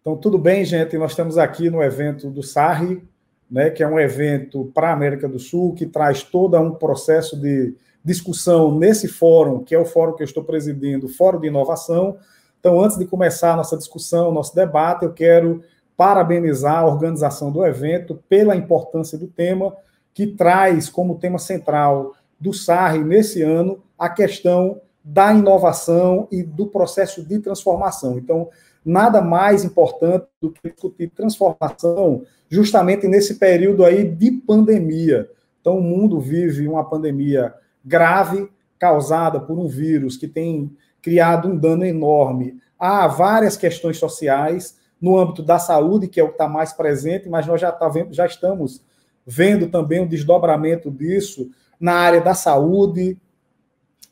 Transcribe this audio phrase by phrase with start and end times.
[0.00, 0.96] Então, tudo bem, gente?
[0.96, 3.02] Nós estamos aqui no evento do SARRI,
[3.50, 7.38] né, que é um evento para a América do Sul, que traz todo um processo
[7.38, 12.16] de discussão nesse fórum, que é o fórum que eu estou presidindo, Fórum de Inovação.
[12.58, 15.62] Então, antes de começar a nossa discussão, nosso debate, eu quero
[15.98, 19.76] parabenizar a organização do evento pela importância do tema,
[20.14, 26.66] que traz como tema central do SARRI nesse ano a questão da inovação e do
[26.68, 28.16] processo de transformação.
[28.16, 28.48] Então,
[28.84, 35.28] nada mais importante do que discutir transformação justamente nesse período aí de pandemia.
[35.60, 37.54] Então, o mundo vive uma pandemia
[37.84, 40.70] grave, causada por um vírus que tem
[41.02, 46.28] criado um dano enorme a várias questões sociais, no âmbito da saúde, que é o
[46.28, 48.82] que está mais presente, mas nós já, tá vendo, já estamos
[49.26, 53.18] vendo também um desdobramento disso na área da saúde,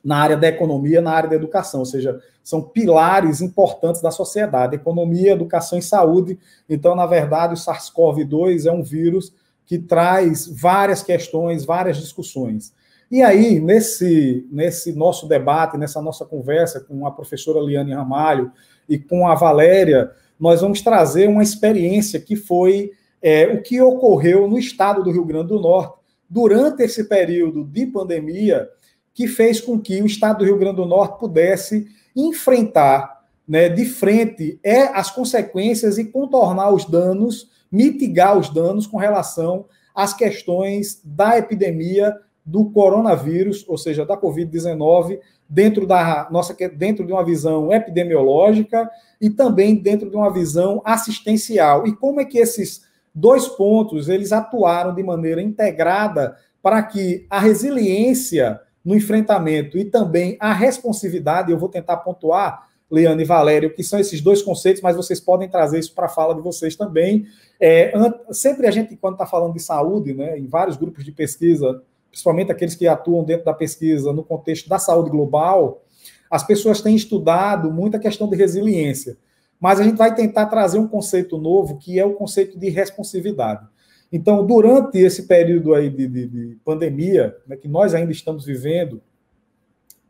[0.03, 4.75] na área da economia, na área da educação, ou seja, são pilares importantes da sociedade,
[4.75, 6.39] economia, educação e saúde.
[6.66, 9.34] Então, na verdade, o SARS-CoV-2 é um vírus
[9.67, 12.72] que traz várias questões, várias discussões.
[13.11, 18.50] E aí, nesse, nesse nosso debate, nessa nossa conversa com a professora Liane Ramalho
[18.89, 24.48] e com a Valéria, nós vamos trazer uma experiência que foi é, o que ocorreu
[24.48, 25.98] no estado do Rio Grande do Norte
[26.31, 28.67] durante esse período de pandemia
[29.12, 33.84] que fez com que o estado do Rio Grande do Norte pudesse enfrentar né, de
[33.86, 41.00] frente é, as consequências e contornar os danos, mitigar os danos com relação às questões
[41.05, 47.72] da epidemia do coronavírus, ou seja, da Covid-19, dentro da nossa dentro de uma visão
[47.72, 51.86] epidemiológica e também dentro de uma visão assistencial.
[51.86, 52.82] E como é que esses
[53.14, 60.39] dois pontos eles atuaram de maneira integrada para que a resiliência no enfrentamento e também
[60.41, 64.97] a responsividade, eu vou tentar pontuar, Leandro e Valério, que são esses dois conceitos, mas
[64.97, 67.27] vocês podem trazer isso para a fala de vocês também.
[67.61, 67.92] É,
[68.31, 72.50] sempre a gente, quando está falando de saúde, né, em vários grupos de pesquisa, principalmente
[72.50, 75.82] aqueles que atuam dentro da pesquisa no contexto da saúde global,
[76.31, 79.19] as pessoas têm estudado muito a questão de resiliência.
[79.60, 83.66] Mas a gente vai tentar trazer um conceito novo, que é o conceito de responsividade.
[84.12, 89.02] Então, durante esse período aí de, de, de pandemia, né, que nós ainda estamos vivendo,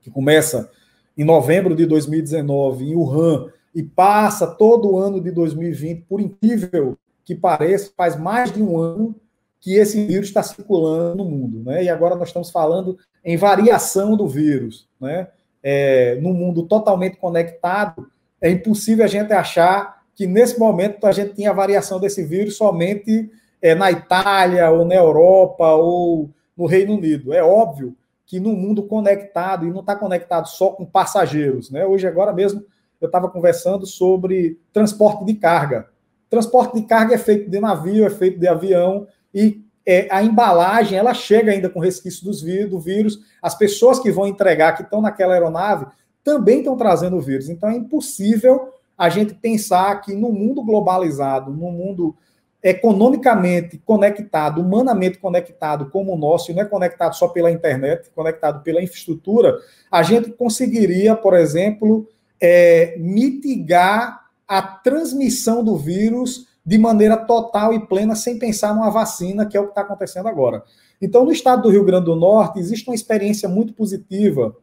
[0.00, 0.70] que começa
[1.16, 6.96] em novembro de 2019 em Wuhan e passa todo o ano de 2020, por incrível
[7.24, 9.14] que pareça, faz mais de um ano
[9.60, 11.84] que esse vírus está circulando no mundo, né?
[11.84, 15.28] E agora nós estamos falando em variação do vírus, né?
[15.60, 18.08] É, num mundo totalmente conectado,
[18.40, 23.30] é impossível a gente achar que nesse momento a gente tinha variação desse vírus somente
[23.60, 27.32] é, na Itália, ou na Europa, ou no Reino Unido.
[27.32, 27.96] É óbvio
[28.26, 31.86] que no mundo conectado, e não está conectado só com passageiros, né?
[31.86, 32.62] Hoje, agora mesmo,
[33.00, 35.88] eu estava conversando sobre transporte de carga.
[36.28, 40.98] Transporte de carga é feito de navio, é feito de avião, e é, a embalagem
[40.98, 43.20] ela chega ainda com resquício dos vírus, do vírus.
[43.40, 45.86] As pessoas que vão entregar, que estão naquela aeronave,
[46.22, 47.48] também estão trazendo o vírus.
[47.48, 52.14] Então é impossível a gente pensar que no mundo globalizado, no mundo
[52.62, 58.62] economicamente conectado, humanamente conectado como o nosso, e não é conectado só pela internet, conectado
[58.62, 59.56] pela infraestrutura,
[59.90, 62.08] a gente conseguiria, por exemplo,
[62.40, 69.46] é, mitigar a transmissão do vírus de maneira total e plena, sem pensar numa vacina,
[69.46, 70.62] que é o que está acontecendo agora.
[71.00, 74.54] Então, no estado do Rio Grande do Norte, existe uma experiência muito positiva,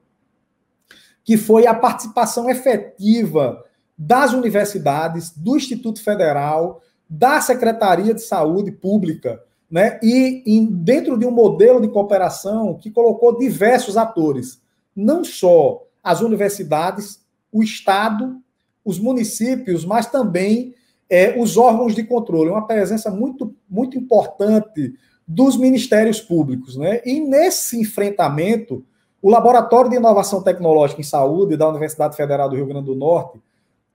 [1.24, 3.64] que foi a participação efetiva
[3.98, 10.00] das universidades, do Instituto Federal, da Secretaria de Saúde Pública, né?
[10.02, 14.62] E em, dentro de um modelo de cooperação que colocou diversos atores,
[14.96, 17.20] não só as universidades,
[17.52, 18.38] o Estado,
[18.84, 20.76] os municípios, mas também
[21.10, 24.94] é, os órgãos de controle, uma presença muito, muito importante
[25.28, 26.76] dos ministérios públicos.
[26.76, 27.02] Né?
[27.06, 28.86] E nesse enfrentamento,
[29.22, 33.40] o Laboratório de Inovação Tecnológica em Saúde da Universidade Federal do Rio Grande do Norte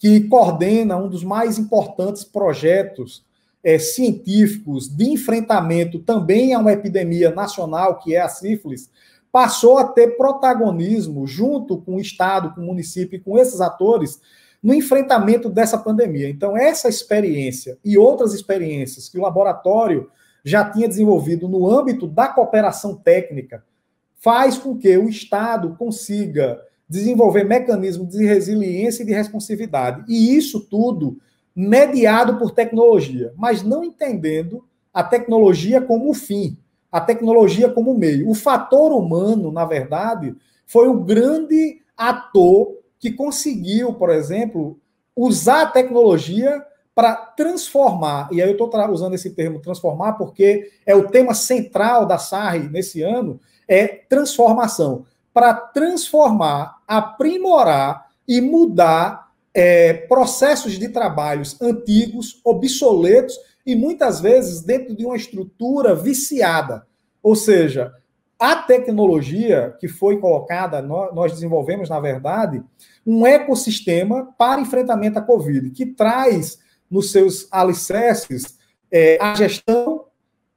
[0.01, 3.23] que coordena um dos mais importantes projetos
[3.63, 8.91] é, científicos de enfrentamento também a uma epidemia nacional, que é a sífilis,
[9.31, 14.19] passou a ter protagonismo junto com o Estado, com o município e com esses atores
[14.63, 16.31] no enfrentamento dessa pandemia.
[16.31, 20.11] Então, essa experiência e outras experiências que o laboratório
[20.43, 23.63] já tinha desenvolvido no âmbito da cooperação técnica
[24.17, 26.59] faz com que o Estado consiga
[26.91, 30.05] desenvolver mecanismos de resiliência e de responsividade.
[30.09, 31.19] E isso tudo
[31.55, 36.59] mediado por tecnologia, mas não entendendo a tecnologia como fim,
[36.91, 38.29] a tecnologia como meio.
[38.29, 40.35] O fator humano, na verdade,
[40.67, 44.77] foi o grande ator que conseguiu, por exemplo,
[45.15, 50.95] usar a tecnologia para transformar, e aí eu estou usando esse termo transformar porque é
[50.95, 55.07] o tema central da SARRE nesse ano, é transformação.
[55.41, 64.95] Para transformar, aprimorar e mudar é, processos de trabalhos antigos, obsoletos e muitas vezes dentro
[64.95, 66.87] de uma estrutura viciada.
[67.23, 67.91] Ou seja,
[68.39, 72.63] a tecnologia que foi colocada, nós desenvolvemos, na verdade,
[73.07, 76.59] um ecossistema para enfrentamento à Covid, que traz
[76.91, 78.59] nos seus alicerces
[78.93, 80.05] é, a gestão,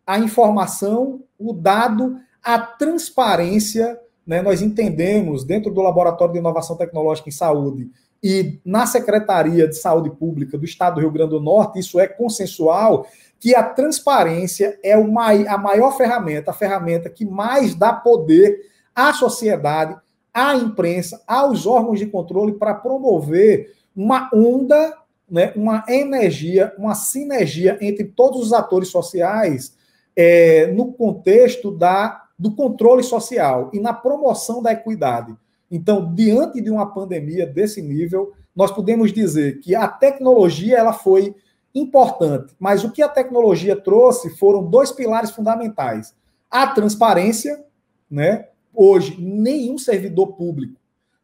[0.05, 3.97] a informação, o dado, a transparência.
[4.25, 4.41] Né?
[4.41, 7.89] Nós entendemos, dentro do Laboratório de Inovação Tecnológica em Saúde
[8.21, 12.07] e na Secretaria de Saúde Pública do Estado do Rio Grande do Norte, isso é
[12.07, 13.05] consensual,
[13.39, 19.97] que a transparência é a maior ferramenta, a ferramenta que mais dá poder à sociedade,
[20.33, 24.97] à imprensa, aos órgãos de controle para promover uma onda
[25.29, 29.75] né, uma energia, uma sinergia entre todos os atores sociais
[30.15, 35.33] é, no contexto da, do controle social e na promoção da equidade.
[35.71, 41.33] Então, diante de uma pandemia desse nível, nós podemos dizer que a tecnologia ela foi
[41.73, 46.13] importante, mas o que a tecnologia trouxe foram dois pilares fundamentais:
[46.51, 47.63] a transparência,
[48.11, 48.49] né?
[48.75, 50.75] Hoje, nenhum servidor público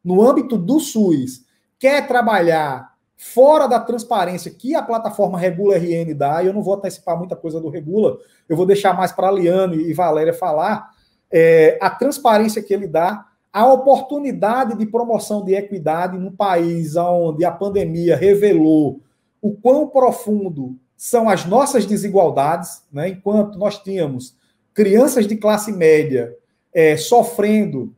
[0.01, 1.43] no âmbito do SUS
[1.77, 6.75] quer trabalhar fora da transparência que a plataforma Regula RN dá, e eu não vou
[6.75, 8.17] antecipar muita coisa do Regula,
[8.47, 10.97] eu vou deixar mais para a Liane e Valéria falar,
[11.31, 17.43] é, a transparência que ele dá, a oportunidade de promoção de equidade num país onde
[17.43, 19.01] a pandemia revelou
[19.41, 23.09] o quão profundo são as nossas desigualdades, né?
[23.09, 24.35] enquanto nós tínhamos
[24.73, 26.35] crianças de classe média
[26.73, 27.93] é, sofrendo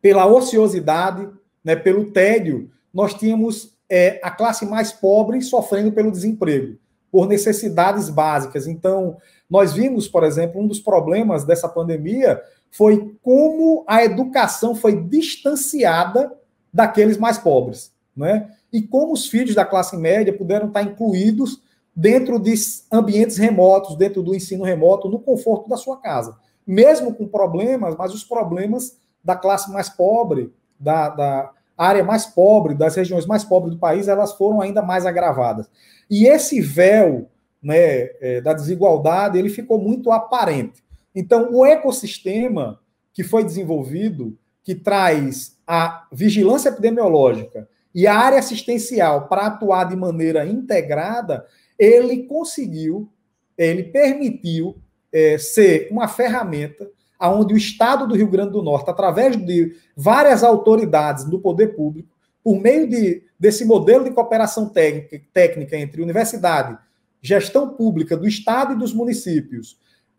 [0.00, 1.28] pela ociosidade,
[1.62, 6.76] né, pelo tédio, nós tínhamos é, a classe mais pobre sofrendo pelo desemprego,
[7.10, 8.66] por necessidades básicas.
[8.66, 9.16] Então,
[9.54, 12.42] nós vimos, por exemplo, um dos problemas dessa pandemia
[12.72, 16.36] foi como a educação foi distanciada
[16.72, 18.50] daqueles mais pobres, né?
[18.72, 21.62] E como os filhos da classe média puderam estar incluídos
[21.94, 22.52] dentro de
[22.90, 26.36] ambientes remotos, dentro do ensino remoto, no conforto da sua casa.
[26.66, 32.74] Mesmo com problemas, mas os problemas da classe mais pobre, da, da, área mais pobre,
[32.74, 35.70] das regiões mais pobres do país, elas foram ainda mais agravadas.
[36.10, 37.28] E esse véu
[37.64, 40.84] né, é, da desigualdade, ele ficou muito aparente.
[41.14, 42.78] Então, o ecossistema
[43.12, 49.96] que foi desenvolvido, que traz a vigilância epidemiológica e a área assistencial para atuar de
[49.96, 51.46] maneira integrada,
[51.78, 53.08] ele conseguiu,
[53.56, 54.76] ele permitiu
[55.12, 56.88] é, ser uma ferramenta
[57.18, 62.08] aonde o Estado do Rio Grande do Norte, através de várias autoridades do poder público,
[62.42, 66.76] por meio de, desse modelo de cooperação técnica, técnica entre universidade,
[67.24, 69.78] gestão pública do Estado e dos municípios,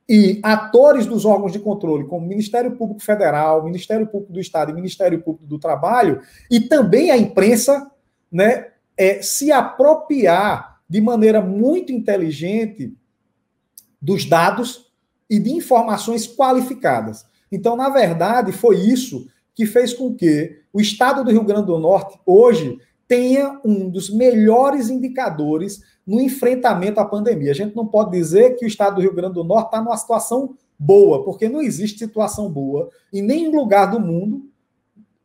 [0.10, 4.74] e atores dos órgãos de controle, como Ministério Público Federal, Ministério Público do Estado e
[4.74, 7.92] Ministério Público do Trabalho, e também a imprensa,
[8.31, 12.96] né, é, se apropriar de maneira muito inteligente
[14.02, 14.92] dos dados
[15.30, 17.24] e de informações qualificadas.
[17.52, 21.80] Então, na verdade, foi isso que fez com que o estado do Rio Grande do
[21.80, 27.52] Norte hoje tenha um dos melhores indicadores no enfrentamento à pandemia.
[27.52, 29.97] A gente não pode dizer que o estado do Rio Grande do Norte está numa
[29.97, 34.50] situação boa, porque não existe situação boa em nenhum lugar do mundo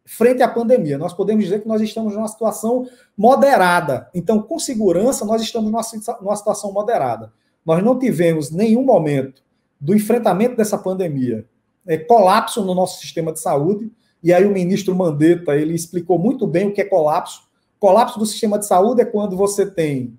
[0.04, 0.98] frente à pandemia.
[0.98, 4.08] Nós podemos dizer que nós estamos numa situação moderada.
[4.14, 7.32] Então, com segurança, nós estamos numa situação moderada.
[7.64, 9.42] Nós não tivemos nenhum momento
[9.80, 11.46] do enfrentamento dessa pandemia,
[11.86, 13.90] é, colapso no nosso sistema de saúde.
[14.22, 17.42] E aí o ministro Mandetta ele explicou muito bem o que é colapso.
[17.78, 20.18] Colapso do sistema de saúde é quando você tem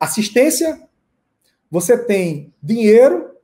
[0.00, 0.80] assistência,
[1.70, 3.36] você tem dinheiro,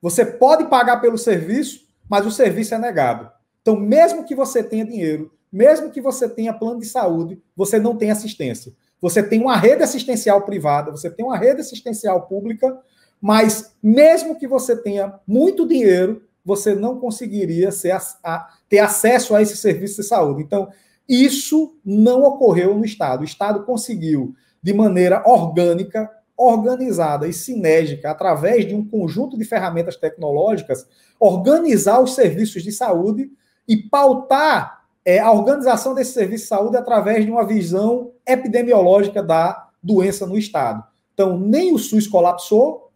[0.00, 3.30] você pode pagar pelo serviço, mas o serviço é negado.
[3.60, 7.96] Então, mesmo que você tenha dinheiro, mesmo que você tenha plano de saúde, você não
[7.96, 8.72] tem assistência.
[9.00, 12.78] Você tem uma rede assistencial privada, você tem uma rede assistencial pública,
[13.20, 19.42] mas mesmo que você tenha muito dinheiro, você não conseguiria ser a, ter acesso a
[19.42, 20.42] esse serviço de saúde.
[20.42, 20.68] Então,
[21.08, 23.22] isso não ocorreu no Estado.
[23.22, 24.34] O Estado conseguiu,
[24.66, 30.88] de maneira orgânica, organizada e sinérgica, através de um conjunto de ferramentas tecnológicas,
[31.20, 33.30] organizar os serviços de saúde
[33.68, 39.68] e pautar é, a organização desse serviço de saúde através de uma visão epidemiológica da
[39.80, 40.82] doença no Estado.
[41.14, 42.90] Então, nem o SUS colapsou,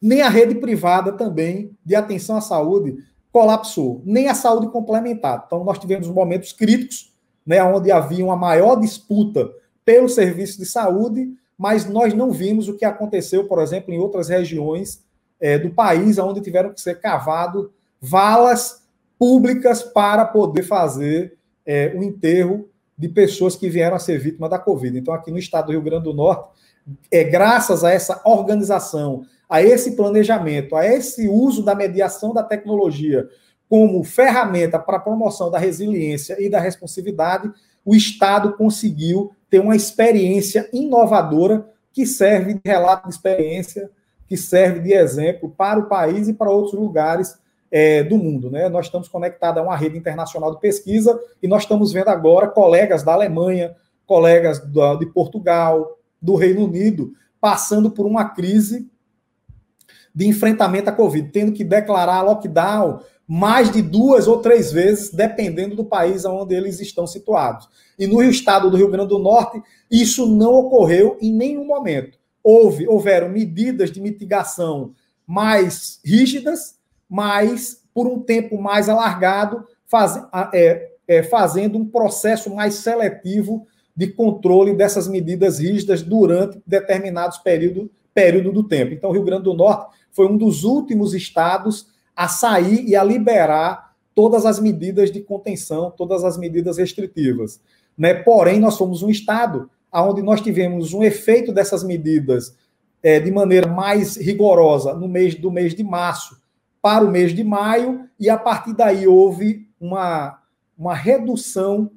[0.00, 2.98] nem a rede privada também de atenção à saúde
[3.32, 5.42] colapsou, nem a saúde complementar.
[5.44, 7.12] Então, nós tivemos momentos críticos,
[7.44, 9.50] né, onde havia uma maior disputa
[9.86, 14.28] pelo serviço de saúde, mas nós não vimos o que aconteceu, por exemplo, em outras
[14.28, 15.02] regiões
[15.40, 17.68] é, do país, onde tiveram que ser cavados
[18.00, 18.82] valas
[19.18, 24.58] públicas para poder fazer é, o enterro de pessoas que vieram a ser vítimas da
[24.58, 24.98] Covid.
[24.98, 26.50] Então, aqui no estado do Rio Grande do Norte,
[27.10, 33.28] é graças a essa organização, a esse planejamento, a esse uso da mediação da tecnologia
[33.68, 37.50] como ferramenta para a promoção da resiliência e da responsividade,
[37.86, 43.88] o Estado conseguiu ter uma experiência inovadora que serve de relato de experiência,
[44.26, 47.38] que serve de exemplo para o país e para outros lugares
[47.70, 48.50] é, do mundo.
[48.50, 48.68] Né?
[48.68, 53.04] Nós estamos conectados a uma rede internacional de pesquisa e nós estamos vendo agora colegas
[53.04, 53.74] da Alemanha,
[54.04, 58.90] colegas da, de Portugal, do Reino Unido, passando por uma crise
[60.12, 65.74] de enfrentamento à Covid, tendo que declarar lockdown mais de duas ou três vezes, dependendo
[65.74, 67.68] do país onde eles estão situados.
[67.98, 72.18] E no estado do Rio Grande do Norte, isso não ocorreu em nenhum momento.
[72.42, 74.92] Houve, houveram medidas de mitigação
[75.26, 76.78] mais rígidas,
[77.08, 83.66] mas por um tempo mais alargado, faz, é, é, fazendo um processo mais seletivo
[83.96, 88.94] de controle dessas medidas rígidas durante determinados períodos período do tempo.
[88.94, 93.04] Então, o Rio Grande do Norte foi um dos últimos estados a sair e a
[93.04, 97.60] liberar todas as medidas de contenção, todas as medidas restritivas.
[97.96, 98.14] Né?
[98.14, 102.56] Porém, nós fomos um estado onde nós tivemos um efeito dessas medidas
[103.02, 106.40] é, de maneira mais rigorosa no mês do mês de março
[106.82, 110.38] para o mês de maio, e a partir daí houve uma,
[110.78, 111.90] uma redução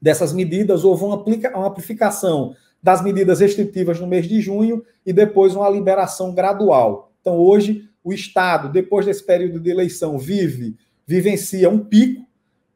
[0.00, 5.12] dessas medidas, houve uma, aplica, uma amplificação das medidas restritivas no mês de junho e
[5.12, 7.12] depois uma liberação gradual.
[7.20, 12.26] Então, hoje, o Estado, depois desse período de eleição, vive, vivencia um pico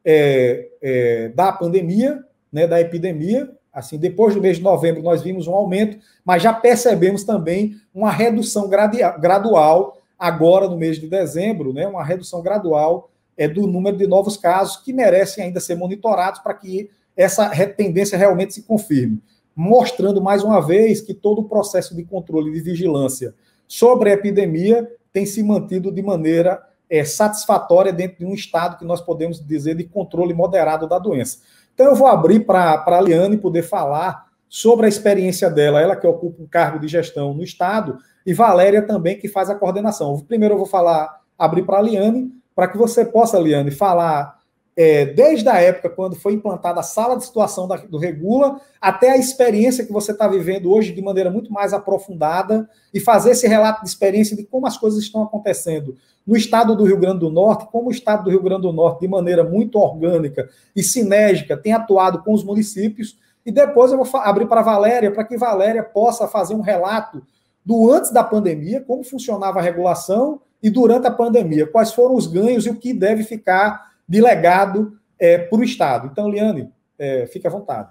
[0.03, 3.51] é, é, da pandemia, né, da epidemia.
[3.73, 8.09] Assim, depois do mês de novembro, nós vimos um aumento, mas já percebemos também uma
[8.09, 14.07] redução gradual agora no mês de dezembro, né, uma redução gradual é, do número de
[14.07, 19.21] novos casos que merecem ainda ser monitorados para que essa tendência realmente se confirme,
[19.55, 23.33] mostrando mais uma vez que todo o processo de controle e de vigilância
[23.67, 28.85] sobre a epidemia tem se mantido de maneira é, satisfatória dentro de um estado que
[28.85, 31.39] nós podemos dizer de controle moderado da doença.
[31.73, 36.05] Então, eu vou abrir para a Liane poder falar sobre a experiência dela, ela que
[36.05, 40.19] ocupa um cargo de gestão no estado, e Valéria também, que faz a coordenação.
[40.19, 44.36] Primeiro, eu vou falar, abrir para a Liane, para que você possa, Liane, falar
[44.77, 49.09] é, desde a época quando foi implantada a sala de situação da, do Regula, até
[49.09, 53.47] a experiência que você está vivendo hoje de maneira muito mais aprofundada e fazer esse
[53.47, 57.31] relato de experiência de como as coisas estão acontecendo no estado do Rio Grande do
[57.31, 61.57] Norte, como o estado do Rio Grande do Norte, de maneira muito orgânica e sinérgica,
[61.57, 63.17] tem atuado com os municípios.
[63.43, 67.23] E depois eu vou abrir para a Valéria, para que Valéria possa fazer um relato
[67.65, 72.27] do antes da pandemia, como funcionava a regulação, e durante a pandemia, quais foram os
[72.27, 76.07] ganhos e o que deve ficar de legado é, para o Estado.
[76.11, 77.89] Então, Liane, é, fique à vontade.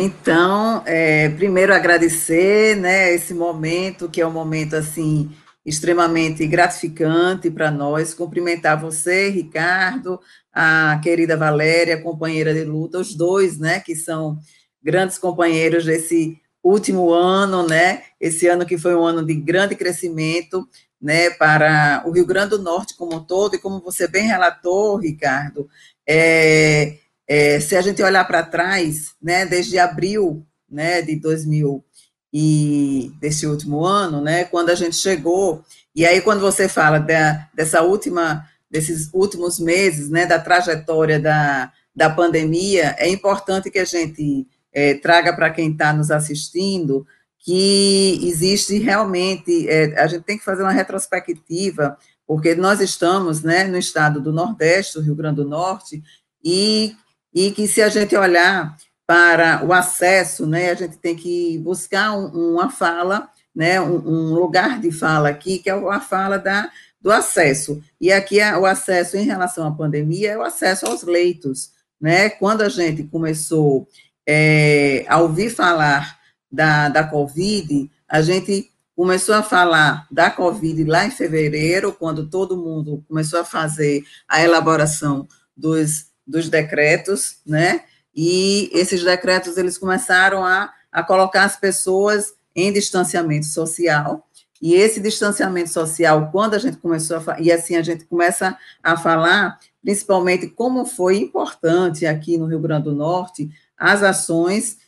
[0.00, 5.28] Então, é, primeiro agradecer, né, esse momento, que é um momento, assim,
[5.66, 10.20] extremamente gratificante para nós, cumprimentar você, Ricardo,
[10.52, 14.38] a querida Valéria, companheira de luta, os dois, né, que são
[14.80, 20.64] grandes companheiros desse último ano, né, esse ano que foi um ano de grande crescimento,
[21.00, 24.96] né, para o Rio Grande do Norte como um todo, e como você bem relatou,
[24.96, 25.68] Ricardo,
[26.06, 31.84] é, é, se a gente olhar para trás, né, desde abril né, de 2000
[32.32, 35.64] e desse último ano, né, quando a gente chegou,
[35.94, 41.72] e aí quando você fala da, dessa última, desses últimos meses, né, da trajetória da,
[41.94, 47.06] da pandemia, é importante que a gente é, traga para quem está nos assistindo
[47.48, 53.64] que existe realmente, é, a gente tem que fazer uma retrospectiva, porque nós estamos né,
[53.64, 56.02] no estado do Nordeste, do Rio Grande do Norte,
[56.44, 56.94] e,
[57.32, 58.76] e que se a gente olhar
[59.06, 64.34] para o acesso, né, a gente tem que buscar um, uma fala, né, um, um,
[64.34, 67.82] lugar de fala aqui, que é a fala da, do acesso.
[67.98, 71.70] E aqui é o acesso em relação à pandemia é o acesso aos leitos.
[71.98, 72.28] Né?
[72.28, 73.88] Quando a gente começou
[74.28, 76.17] é, a ouvir falar
[76.50, 82.56] da, da Covid, a gente começou a falar da Covid lá em fevereiro, quando todo
[82.56, 87.82] mundo começou a fazer a elaboração dos, dos decretos, né?
[88.14, 94.28] E esses decretos, eles começaram a, a colocar as pessoas em distanciamento social,
[94.60, 98.96] e esse distanciamento social, quando a gente começou a e assim a gente começa a
[98.96, 104.78] falar principalmente como foi importante aqui no Rio Grande do Norte as ações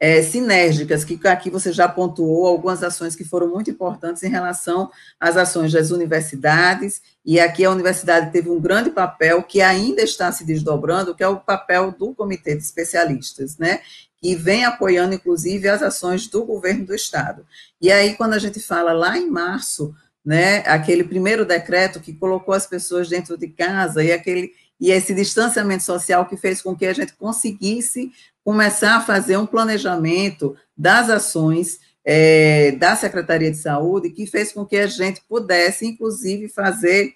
[0.00, 4.90] é, sinérgicas, que aqui você já pontuou algumas ações que foram muito importantes em relação
[5.18, 10.30] às ações das universidades, e aqui a universidade teve um grande papel que ainda está
[10.30, 13.80] se desdobrando, que é o papel do Comitê de Especialistas, né?
[14.20, 17.44] Que vem apoiando, inclusive, as ações do governo do Estado.
[17.80, 22.54] E aí, quando a gente fala lá em março, né, aquele primeiro decreto que colocou
[22.54, 26.86] as pessoas dentro de casa e aquele e esse distanciamento social que fez com que
[26.86, 28.12] a gente conseguisse
[28.48, 34.64] começar a fazer um planejamento das ações é, da Secretaria de Saúde, que fez com
[34.64, 37.12] que a gente pudesse, inclusive, fazer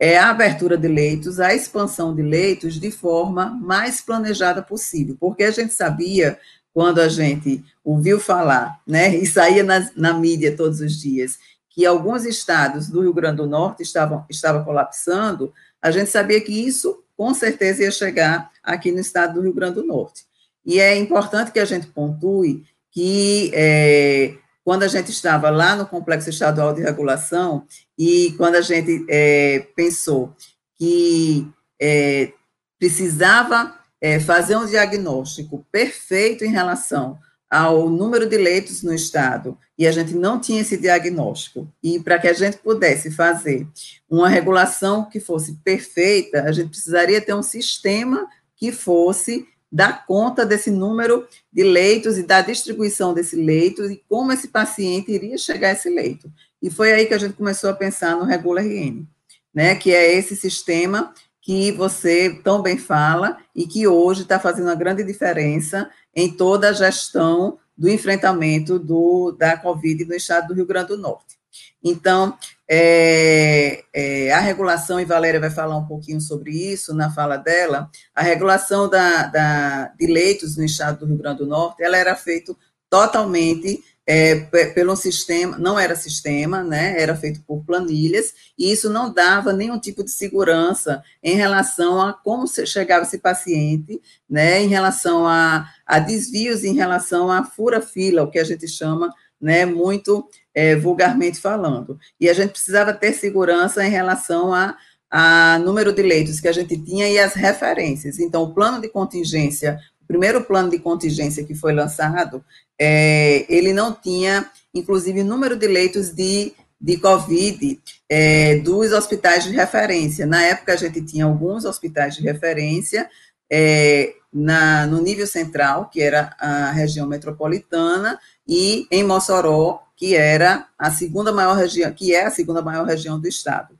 [0.00, 5.44] é, a abertura de leitos, a expansão de leitos de forma mais planejada possível, porque
[5.44, 6.40] a gente sabia,
[6.72, 11.38] quando a gente ouviu falar, né, e saía na, na mídia todos os dias,
[11.70, 16.66] que alguns estados do Rio Grande do Norte estavam, estavam colapsando, a gente sabia que
[16.66, 20.33] isso, com certeza, ia chegar aqui no estado do Rio Grande do Norte.
[20.64, 25.86] E é importante que a gente pontue que é, quando a gente estava lá no
[25.86, 27.66] Complexo Estadual de Regulação
[27.98, 30.34] e quando a gente é, pensou
[30.76, 31.46] que
[31.80, 32.32] é,
[32.78, 37.18] precisava é, fazer um diagnóstico perfeito em relação
[37.50, 42.18] ao número de leitos no estado e a gente não tinha esse diagnóstico e para
[42.18, 43.66] que a gente pudesse fazer
[44.08, 50.46] uma regulação que fosse perfeita, a gente precisaria ter um sistema que fosse dar conta
[50.46, 55.70] desse número de leitos e da distribuição desse leito e como esse paciente iria chegar
[55.70, 56.32] a esse leito.
[56.62, 59.04] E foi aí que a gente começou a pensar no Regula RN,
[59.52, 61.12] né, que é esse sistema
[61.42, 66.68] que você tão bem fala e que hoje está fazendo uma grande diferença em toda
[66.68, 71.34] a gestão do enfrentamento do, da Covid no estado do Rio Grande do Norte.
[71.82, 72.38] Então,
[72.68, 77.90] é, é, a regulação, e Valéria vai falar um pouquinho sobre isso na fala dela,
[78.14, 82.16] a regulação da, da, de leitos no estado do Rio Grande do Norte, ela era
[82.16, 82.54] feita
[82.88, 84.34] totalmente é,
[84.74, 89.78] pelo sistema, não era sistema, né, era feito por planilhas, e isso não dava nenhum
[89.78, 95.98] tipo de segurança em relação a como chegava esse paciente, né, em relação a, a
[95.98, 99.10] desvios, em relação a fura-fila, o que a gente chama,
[99.44, 101.98] né, muito é, vulgarmente falando.
[102.18, 104.74] E a gente precisava ter segurança em relação a,
[105.10, 108.18] a número de leitos que a gente tinha e as referências.
[108.18, 112.42] Então, o plano de contingência, o primeiro plano de contingência que foi lançado,
[112.80, 117.78] é, ele não tinha, inclusive, número de leitos de, de COVID
[118.08, 120.24] é, dos hospitais de referência.
[120.24, 123.10] Na época, a gente tinha alguns hospitais de referência,
[123.52, 130.66] é, na, no nível central, que era a região metropolitana, e em Mossoró, que era
[130.78, 133.78] a segunda maior região, que é a segunda maior região do estado.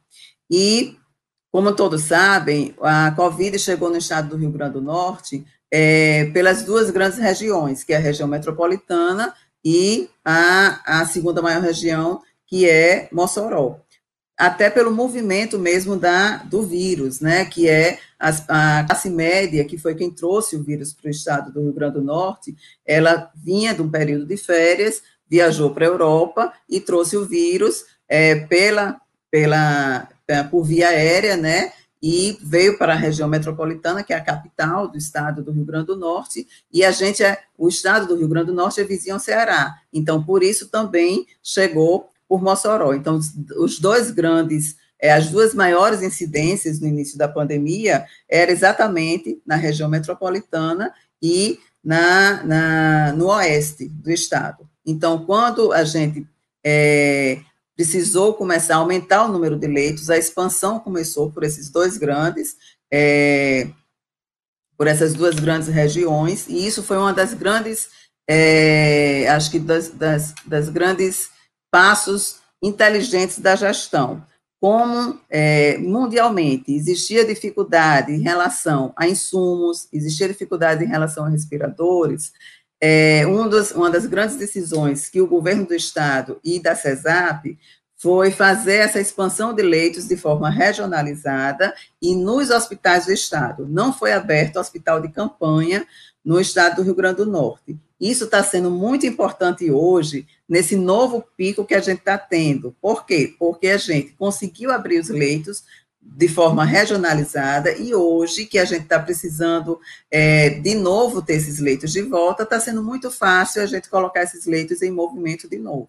[0.50, 0.96] E,
[1.50, 6.62] como todos sabem, a Covid chegou no estado do Rio Grande do Norte é, pelas
[6.62, 12.68] duas grandes regiões, que é a região metropolitana e a, a segunda maior região, que
[12.68, 13.80] é Mossoró.
[14.36, 19.78] Até pelo movimento mesmo da, do vírus, né, que é a, a classe média, que
[19.78, 23.72] foi quem trouxe o vírus para o estado do Rio Grande do Norte, ela vinha
[23.72, 29.00] de um período de férias, viajou para a Europa e trouxe o vírus é, pela,
[29.30, 31.72] pela, é, por via aérea, né?
[32.02, 35.86] E veio para a região metropolitana, que é a capital do estado do Rio Grande
[35.86, 39.14] do Norte, e a gente é, o estado do Rio Grande do Norte é vizinho
[39.14, 39.74] ao Ceará.
[39.92, 42.94] Então, por isso também chegou por Mossoró.
[42.94, 43.18] Então,
[43.56, 49.56] os dois grandes, é, as duas maiores incidências no início da pandemia era exatamente na
[49.56, 54.68] região metropolitana e na, na, no oeste do estado.
[54.86, 56.26] Então, quando a gente
[56.64, 57.40] é,
[57.76, 62.56] precisou começar a aumentar o número de leitos, a expansão começou por esses dois grandes,
[62.90, 63.68] é,
[64.76, 67.88] por essas duas grandes regiões, e isso foi uma das grandes,
[68.28, 71.28] é, acho que das, das, das, grandes
[71.74, 74.24] passos inteligentes da gestão.
[74.60, 82.32] Como é, mundialmente existia dificuldade em relação a insumos, existia dificuldade em relação a respiradores,
[82.80, 87.58] é, um dos, uma das grandes decisões que o governo do estado e da CESAP
[87.96, 93.66] foi fazer essa expansão de leitos de forma regionalizada e nos hospitais do estado.
[93.68, 95.84] Não foi aberto hospital de campanha
[96.24, 97.76] no estado do Rio Grande do Norte.
[98.04, 102.76] Isso está sendo muito importante hoje, nesse novo pico que a gente está tendo.
[102.78, 103.34] Por quê?
[103.38, 105.64] Porque a gente conseguiu abrir os leitos,
[106.02, 111.58] de forma regionalizada, e hoje, que a gente está precisando é, de novo ter esses
[111.58, 115.58] leitos de volta, está sendo muito fácil a gente colocar esses leitos em movimento de
[115.58, 115.88] novo.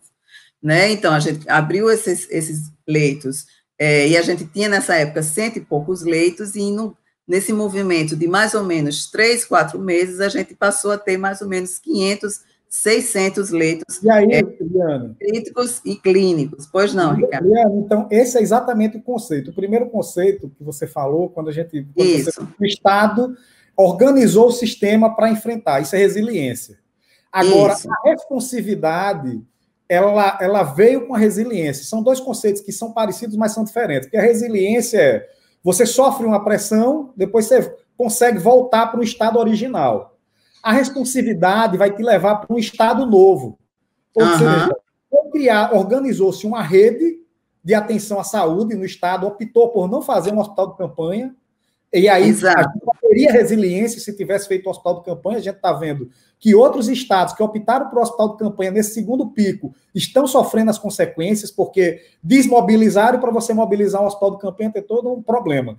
[0.64, 0.90] Né?
[0.92, 3.46] Então, a gente abriu esses, esses leitos
[3.78, 6.96] é, e a gente tinha nessa época cento e poucos leitos, e no,
[7.28, 11.42] nesse movimento de mais ou menos três, quatro meses, a gente passou a ter mais
[11.42, 14.04] ou menos 500, 600 leitos.
[14.04, 14.44] E aí, é?
[15.20, 16.68] Críticos e clínicos.
[16.72, 17.48] Pois não, Ricardo.
[17.48, 19.52] Liane, então, esse é exatamente o conceito.
[19.52, 21.88] O primeiro conceito que você falou, quando a gente.
[21.96, 22.32] Quando Isso.
[22.32, 23.36] Você, o Estado
[23.76, 25.82] organizou o sistema para enfrentar.
[25.82, 26.78] Isso é resiliência.
[27.32, 27.90] Agora, Isso.
[27.92, 29.42] a responsividade
[29.88, 31.86] ela, ela veio com a resiliência.
[31.86, 34.08] São dois conceitos que são parecidos, mas são diferentes.
[34.08, 35.30] Porque a resiliência é
[35.66, 40.16] você sofre uma pressão, depois você consegue voltar para o estado original.
[40.62, 43.58] A responsividade vai te levar para um estado novo.
[44.14, 44.38] Ou uhum.
[44.38, 44.78] seja,
[45.32, 47.20] criar, organizou-se uma rede
[47.64, 51.36] de atenção à saúde no estado, optou por não fazer um hospital de campanha,
[51.92, 52.80] e aí Exato.
[53.16, 55.38] Teria resiliência se tivesse feito o hospital de campanha.
[55.38, 59.28] A gente está vendo que outros estados que optaram por hospital de campanha nesse segundo
[59.28, 64.84] pico estão sofrendo as consequências, porque desmobilizaram para você mobilizar um hospital de campanha tem
[64.84, 65.78] todo um problema.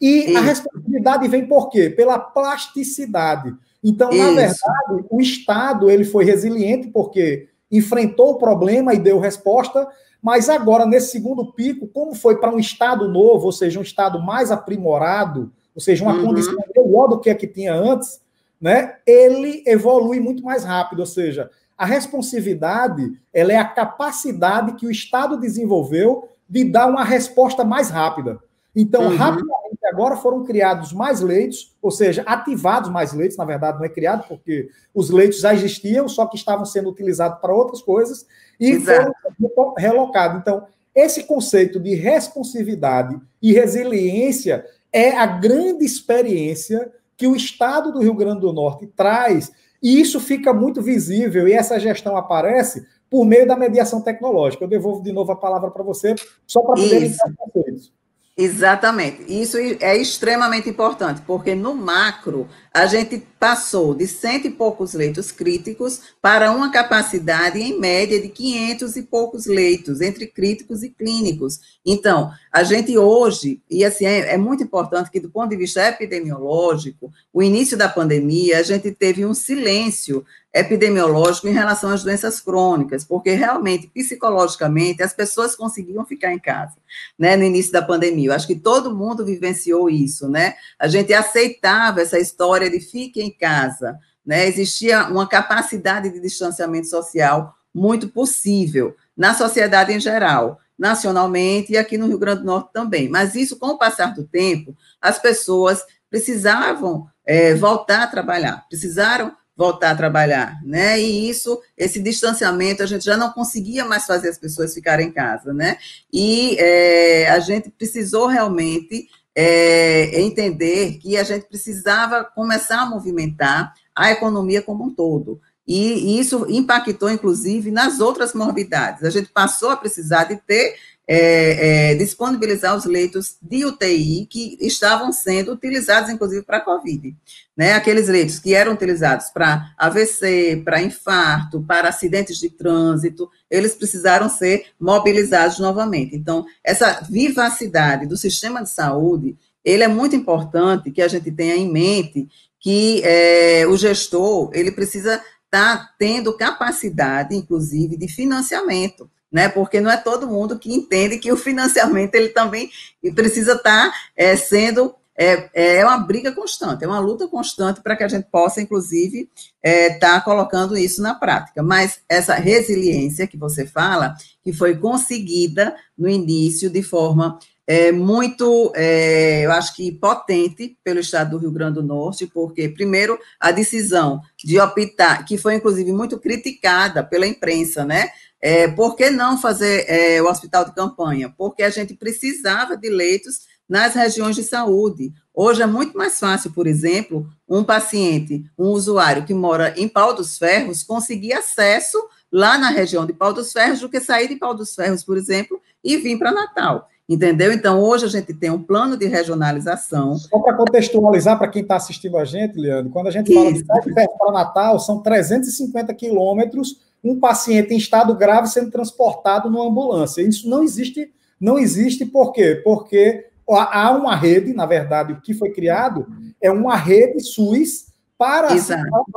[0.00, 0.38] E Isso.
[0.38, 1.90] a responsabilidade vem por quê?
[1.90, 3.54] Pela plasticidade.
[3.84, 4.18] Então, Isso.
[4.18, 9.86] na verdade, o Estado ele foi resiliente porque enfrentou o problema e deu resposta,
[10.22, 14.20] mas agora, nesse segundo pico, como foi para um Estado novo, ou seja, um Estado
[14.20, 16.24] mais aprimorado, ou seja, uma uhum.
[16.24, 18.20] condição melhor do que a que tinha antes,
[18.60, 24.84] né, ele evolui muito mais rápido, ou seja, a responsividade ela é a capacidade que
[24.84, 28.40] o Estado desenvolveu de dar uma resposta mais rápida.
[28.74, 29.16] Então, uhum.
[29.16, 33.88] rapidamente, agora foram criados mais leitos, ou seja, ativados mais leitos, na verdade, não é
[33.88, 38.26] criado, porque os leitos já existiam, só que estavam sendo utilizados para outras coisas,
[38.58, 39.12] e Exato.
[39.54, 40.40] foram relocados.
[40.40, 48.00] Então, esse conceito de responsividade e resiliência é a grande experiência que o Estado do
[48.00, 49.50] Rio Grande do Norte traz,
[49.82, 54.64] e isso fica muito visível, e essa gestão aparece por meio da mediação tecnológica.
[54.64, 56.14] Eu devolvo de novo a palavra para você,
[56.46, 57.92] só para poder entrar conceitos.
[58.40, 59.24] Exatamente.
[59.26, 65.32] Isso é extremamente importante, porque no macro a gente passou de cento e poucos leitos
[65.32, 71.58] críticos para uma capacidade em média de 500 e poucos leitos entre críticos e clínicos.
[71.84, 75.88] Então, a gente hoje, e assim, é, é muito importante que do ponto de vista
[75.88, 82.40] epidemiológico, o início da pandemia, a gente teve um silêncio epidemiológico em relação às doenças
[82.40, 86.76] crônicas, porque realmente, psicologicamente, as pessoas conseguiam ficar em casa,
[87.18, 88.30] né, no início da pandemia.
[88.30, 90.54] Eu acho que todo mundo vivenciou isso, né?
[90.78, 94.46] A gente aceitava essa história de fique em casa, né?
[94.46, 101.98] Existia uma capacidade de distanciamento social muito possível na sociedade em geral, nacionalmente e aqui
[101.98, 103.08] no Rio Grande do Norte também.
[103.08, 109.36] Mas isso, com o passar do tempo, as pessoas precisavam é, voltar a trabalhar, precisaram
[109.58, 111.00] voltar a trabalhar, né?
[111.00, 115.10] E isso, esse distanciamento, a gente já não conseguia mais fazer as pessoas ficarem em
[115.10, 115.76] casa, né?
[116.12, 123.74] E é, a gente precisou realmente é, entender que a gente precisava começar a movimentar
[123.96, 125.40] a economia como um todo.
[125.66, 129.02] E, e isso impactou, inclusive, nas outras morbidades.
[129.02, 130.76] A gente passou a precisar de ter
[131.10, 137.16] é, é, disponibilizar os leitos de UTI que estavam sendo utilizados, inclusive, para a Covid.
[137.56, 137.72] Né?
[137.72, 144.28] Aqueles leitos que eram utilizados para AVC, para infarto, para acidentes de trânsito, eles precisaram
[144.28, 146.14] ser mobilizados novamente.
[146.14, 151.56] Então, essa vivacidade do sistema de saúde, ele é muito importante que a gente tenha
[151.56, 152.28] em mente
[152.60, 159.48] que é, o gestor, ele precisa estar tá tendo capacidade, inclusive, de financiamento né?
[159.48, 162.70] Porque não é todo mundo que entende que o financiamento ele também
[163.14, 167.96] precisa estar tá, é, sendo é, é uma briga constante, é uma luta constante para
[167.96, 169.28] que a gente possa, inclusive,
[169.62, 171.60] estar é, tá colocando isso na prática.
[171.60, 174.14] Mas essa resiliência que você fala,
[174.44, 177.36] que foi conseguida no início de forma
[177.66, 182.66] é, muito, é, eu acho que potente pelo Estado do Rio Grande do Norte, porque,
[182.66, 188.08] primeiro, a decisão de optar, que foi, inclusive, muito criticada pela imprensa, né?
[188.40, 191.32] É, por que não fazer é, o hospital de campanha?
[191.36, 195.12] Porque a gente precisava de leitos nas regiões de saúde.
[195.34, 200.14] Hoje é muito mais fácil, por exemplo, um paciente, um usuário que mora em Pau
[200.14, 201.98] dos Ferros, conseguir acesso
[202.32, 205.16] lá na região de Pau dos Ferros do que sair de Pau dos Ferros, por
[205.16, 206.88] exemplo, e vir para Natal.
[207.08, 207.50] Entendeu?
[207.52, 210.14] Então, hoje a gente tem um plano de regionalização.
[210.16, 213.64] Só para contextualizar para quem está assistindo a gente, Leandro, quando a gente fala Isso.
[213.64, 219.66] de Ferro para Natal, são 350 quilômetros um paciente em estado grave sendo transportado numa
[219.66, 220.22] ambulância.
[220.22, 222.60] Isso não existe, não existe por quê?
[222.64, 226.06] Porque há uma rede, na verdade, o que foi criado
[226.40, 228.48] é uma rede SUS para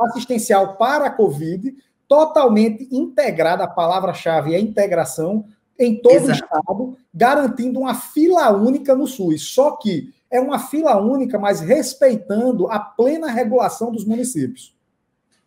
[0.00, 1.74] assistencial para a Covid,
[2.06, 5.44] totalmente integrada, a palavra-chave é integração,
[5.78, 6.30] em todo Exato.
[6.30, 9.42] o estado, garantindo uma fila única no SUS.
[9.42, 14.71] Só que é uma fila única, mas respeitando a plena regulação dos municípios.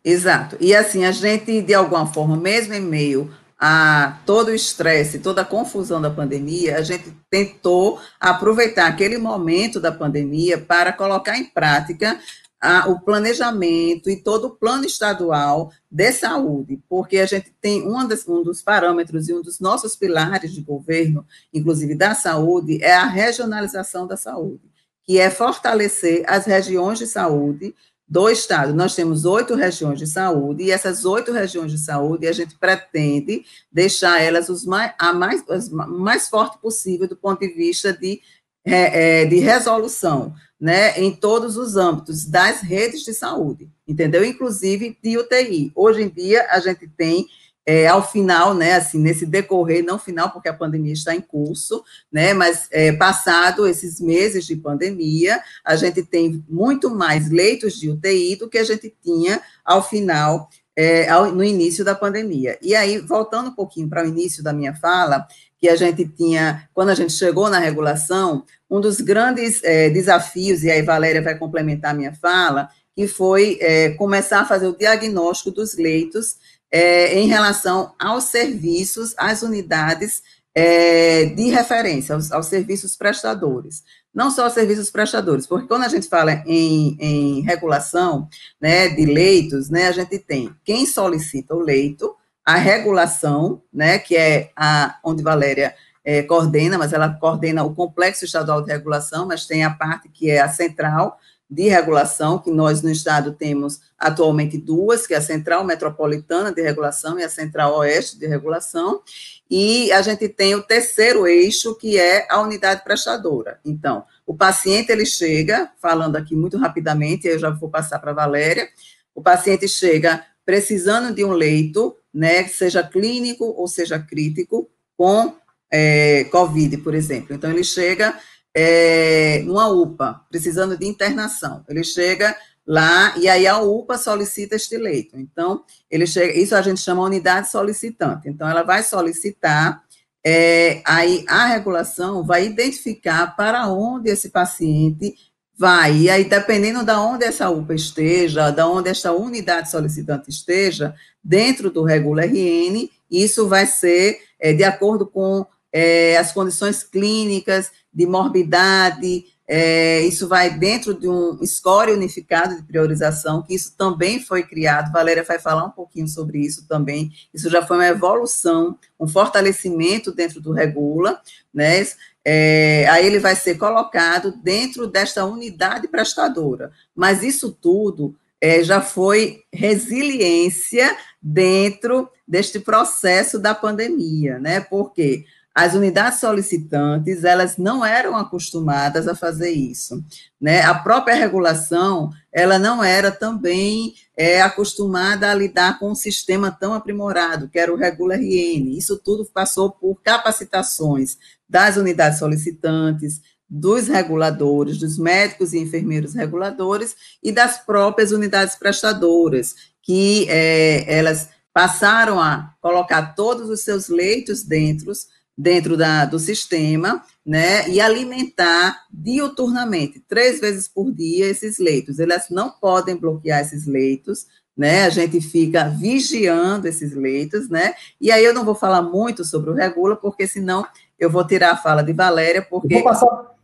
[0.06, 0.56] Exato.
[0.60, 5.42] E assim, a gente, de alguma forma, mesmo em meio a todo o estresse, toda
[5.42, 11.46] a confusão da pandemia, a gente tentou aproveitar aquele momento da pandemia para colocar em
[11.46, 12.20] prática
[12.60, 17.98] a, o planejamento e todo o plano estadual de saúde, porque a gente tem um
[17.98, 23.06] um dos parâmetros e um dos nossos pilares de governo, inclusive da saúde, é a
[23.06, 24.70] regionalização da saúde,
[25.02, 27.74] que é fortalecer as regiões de saúde
[28.08, 28.72] do estado.
[28.72, 33.44] Nós temos oito regiões de saúde, e essas oito regiões de saúde, a gente pretende
[33.70, 38.20] deixar elas os mais, a mais, as mais forte possível do ponto de vista de,
[38.64, 44.24] é, é, de resolução né, em todos os âmbitos das redes de saúde, entendeu?
[44.24, 45.70] Inclusive de UTI.
[45.74, 47.26] Hoje em dia, a gente tem,
[47.66, 51.82] é, ao final, né, assim, nesse decorrer, não final, porque a pandemia está em curso,
[52.12, 57.90] né, mas é, passado esses meses de pandemia, a gente tem muito mais leitos de
[57.90, 62.56] UTI do que a gente tinha ao final é, ao, no início da pandemia.
[62.62, 65.26] E aí, voltando um pouquinho para o início da minha fala,
[65.58, 70.62] que a gente tinha, quando a gente chegou na regulação, um dos grandes é, desafios,
[70.62, 74.76] e aí Valéria vai complementar a minha fala, que foi é, começar a fazer o
[74.76, 76.36] diagnóstico dos leitos
[76.76, 80.22] é, em relação aos serviços, às unidades
[80.54, 83.82] é, de referência, aos, aos, serviços prestadores.
[84.14, 88.28] Não só aos serviços prestadores, porque quando a gente fala em, em regulação
[88.60, 94.14] né, de leitos, né, a gente tem quem solicita o leito, a regulação, né, que
[94.14, 99.46] é a onde Valéria é, coordena, mas ela coordena o Complexo Estadual de Regulação, mas
[99.46, 104.58] tem a parte que é a central de regulação, que nós no estado temos atualmente
[104.58, 109.00] duas, que é a Central Metropolitana de Regulação e a Central Oeste de Regulação,
[109.48, 113.60] e a gente tem o terceiro eixo, que é a unidade prestadora.
[113.64, 118.14] Então, o paciente, ele chega, falando aqui muito rapidamente, eu já vou passar para a
[118.14, 118.68] Valéria,
[119.14, 125.34] o paciente chega precisando de um leito, né, seja clínico ou seja crítico, com
[125.70, 127.34] é, Covid, por exemplo.
[127.34, 128.18] Então, ele chega
[128.58, 131.62] é, numa UPA, precisando de internação.
[131.68, 132.34] Ele chega
[132.66, 135.18] lá e aí a UPA solicita este leito.
[135.18, 138.30] Então, ele chega, isso a gente chama unidade solicitante.
[138.30, 139.82] Então, ela vai solicitar,
[140.24, 145.14] é, aí a regulação vai identificar para onde esse paciente
[145.54, 145.94] vai.
[145.94, 151.70] E aí, dependendo de onde essa UPA esteja, de onde essa unidade solicitante esteja, dentro
[151.70, 158.04] do Regula RN, isso vai ser é, de acordo com é, as condições clínicas de
[158.04, 164.42] morbidade, é, isso vai dentro de um score unificado de priorização, que isso também foi
[164.42, 169.08] criado, Valéria vai falar um pouquinho sobre isso também, isso já foi uma evolução, um
[169.08, 171.18] fortalecimento dentro do Regula,
[171.54, 171.86] né,
[172.22, 178.82] é, aí ele vai ser colocado dentro desta unidade prestadora, mas isso tudo é, já
[178.82, 185.24] foi resiliência dentro deste processo da pandemia, né, porque
[185.56, 190.04] as unidades solicitantes, elas não eram acostumadas a fazer isso,
[190.38, 190.60] né?
[190.60, 196.74] A própria regulação, ela não era também é, acostumada a lidar com um sistema tão
[196.74, 198.76] aprimorado, que era o Regula RN.
[198.76, 201.16] Isso tudo passou por capacitações
[201.48, 209.54] das unidades solicitantes, dos reguladores, dos médicos e enfermeiros reguladores e das próprias unidades prestadoras,
[209.82, 214.92] que é, elas passaram a colocar todos os seus leitos dentro
[215.36, 221.98] dentro da, do sistema, né, e alimentar diuturnamente, três vezes por dia, esses leitos.
[221.98, 228.10] Elas não podem bloquear esses leitos, né, a gente fica vigiando esses leitos, né, e
[228.10, 230.66] aí eu não vou falar muito sobre o Regula, porque senão
[230.98, 232.82] eu vou tirar a fala de Valéria, porque...
[232.82, 233.34] passar...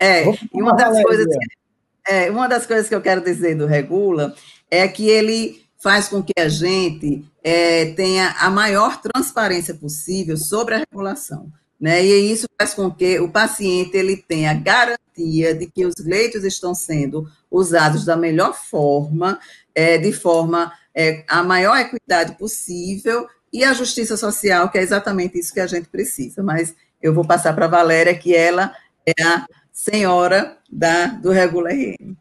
[0.00, 3.66] É, e uma das, coisas que, é, uma das coisas que eu quero dizer do
[3.66, 4.32] Regula
[4.70, 10.74] é que ele faz com que a gente é, tenha a maior transparência possível sobre
[10.74, 11.50] a regulação.
[11.80, 12.04] Né?
[12.04, 16.74] E isso faz com que o paciente ele tenha garantia de que os leitos estão
[16.74, 19.40] sendo usados da melhor forma,
[19.74, 25.38] é, de forma é, a maior equidade possível e a justiça social, que é exatamente
[25.38, 26.42] isso que a gente precisa.
[26.42, 28.74] Mas eu vou passar para a Valéria, que ela
[29.06, 32.14] é a senhora da, do Regula RN.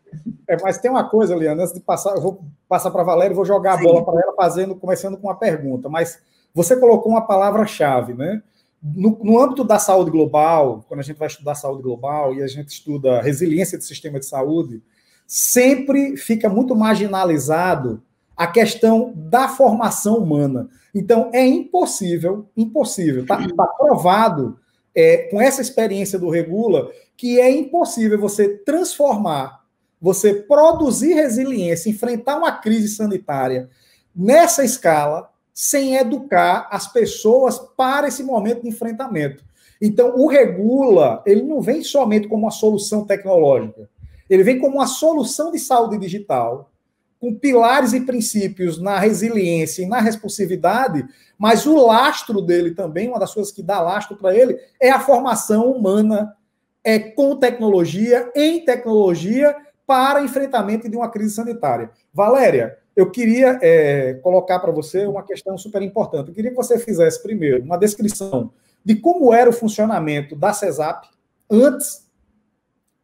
[0.47, 3.33] É, mas tem uma coisa, Liana, antes de passar, eu vou passar para a Valéria
[3.33, 3.83] e vou jogar a Sim.
[3.83, 5.89] bola para ela, fazendo, começando com uma pergunta.
[5.89, 6.19] Mas
[6.53, 8.41] você colocou uma palavra-chave, né?
[8.81, 12.47] No, no, âmbito da saúde global, quando a gente vai estudar saúde global e a
[12.47, 14.81] gente estuda resiliência do sistema de saúde,
[15.25, 18.01] sempre fica muito marginalizado
[18.35, 20.69] a questão da formação humana.
[20.93, 24.59] Então, é impossível, impossível, está tá provado
[24.95, 29.63] é, com essa experiência do Regula que é impossível você transformar,
[30.01, 33.69] você produzir resiliência, enfrentar uma crise sanitária
[34.15, 39.43] nessa escala, sem educar as pessoas para esse momento de enfrentamento.
[39.81, 43.89] Então, o Regula, ele não vem somente como uma solução tecnológica,
[44.29, 46.71] ele vem como uma solução de saúde digital,
[47.19, 51.05] com pilares e princípios na resiliência e na responsividade,
[51.37, 54.99] mas o lastro dele também, uma das coisas que dá lastro para ele, é a
[54.99, 56.35] formação humana
[56.83, 59.55] é, com tecnologia, em tecnologia,
[59.87, 61.89] para enfrentamento de uma crise sanitária.
[62.13, 66.27] Valéria, eu queria é, colocar para você uma questão super importante.
[66.27, 68.51] Eu queria que você fizesse primeiro uma descrição
[68.83, 71.07] de como era o funcionamento da CESAP
[71.49, 72.05] antes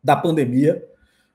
[0.04, 0.86] da pandemia,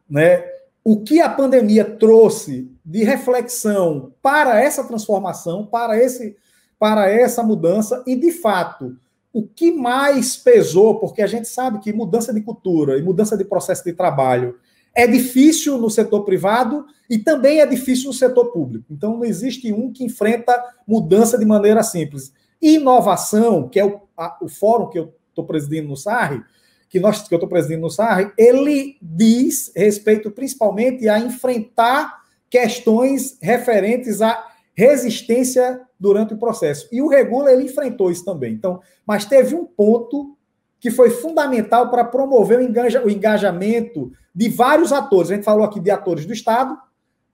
[0.08, 0.44] né?
[0.84, 6.36] o que a pandemia trouxe de reflexão para essa transformação, para esse
[6.78, 8.96] para essa mudança e de fato,
[9.32, 13.44] o que mais pesou, porque a gente sabe que mudança de cultura e mudança de
[13.44, 14.58] processo de trabalho
[14.98, 18.86] é difícil no setor privado e também é difícil no setor público.
[18.90, 22.32] Então não existe um que enfrenta mudança de maneira simples.
[22.60, 26.42] Inovação, que é o, a, o fórum que eu estou presidindo no SARRE,
[26.88, 33.38] que, nós, que eu estou presidindo no SARRE, ele diz respeito principalmente a enfrentar questões
[33.40, 36.88] referentes à resistência durante o processo.
[36.90, 38.52] E o Regula, ele enfrentou isso também.
[38.52, 40.36] Então, mas teve um ponto
[40.80, 45.30] que foi fundamental para promover o, engaja, o engajamento de vários atores.
[45.30, 46.76] A gente falou aqui de atores do Estado,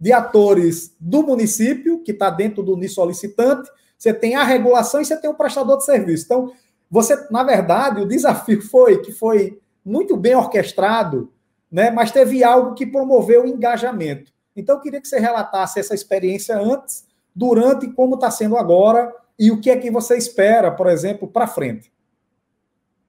[0.01, 5.05] de atores do município, que está dentro do NIS solicitante, você tem a regulação e
[5.05, 6.25] você tem o prestador de serviço.
[6.25, 6.53] Então,
[6.91, 11.33] você, na verdade, o desafio foi que foi muito bem orquestrado,
[11.71, 14.33] né, mas teve algo que promoveu o engajamento.
[14.57, 17.05] Então, eu queria que você relatasse essa experiência antes,
[17.35, 21.27] durante e como está sendo agora, e o que é que você espera, por exemplo,
[21.27, 21.93] para frente.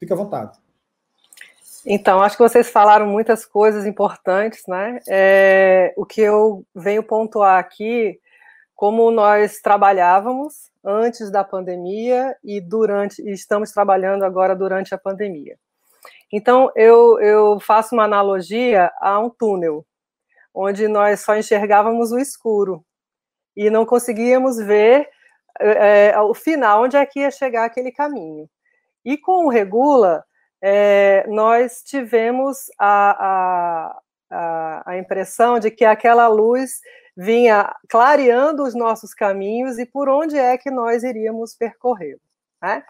[0.06, 0.60] Fique à vontade.
[1.84, 5.00] Então, acho que vocês falaram muitas coisas importantes, né?
[5.10, 8.20] É, o que eu venho pontuar aqui,
[8.76, 15.58] como nós trabalhávamos antes da pandemia e durante e estamos trabalhando agora durante a pandemia.
[16.32, 19.84] Então eu, eu faço uma analogia a um túnel,
[20.54, 22.86] onde nós só enxergávamos o escuro
[23.58, 25.10] e não conseguíamos ver
[25.60, 28.48] é, é o final, onde é que ia chegar aquele caminho.
[29.06, 30.26] E com o Regula,
[30.62, 34.00] é, nós tivemos a,
[34.32, 36.80] a, a, impressão de que aquela luz
[37.16, 42.18] vinha clareando os nossos caminhos e por onde é que nós iríamos percorrer.
[42.62, 42.84] Né?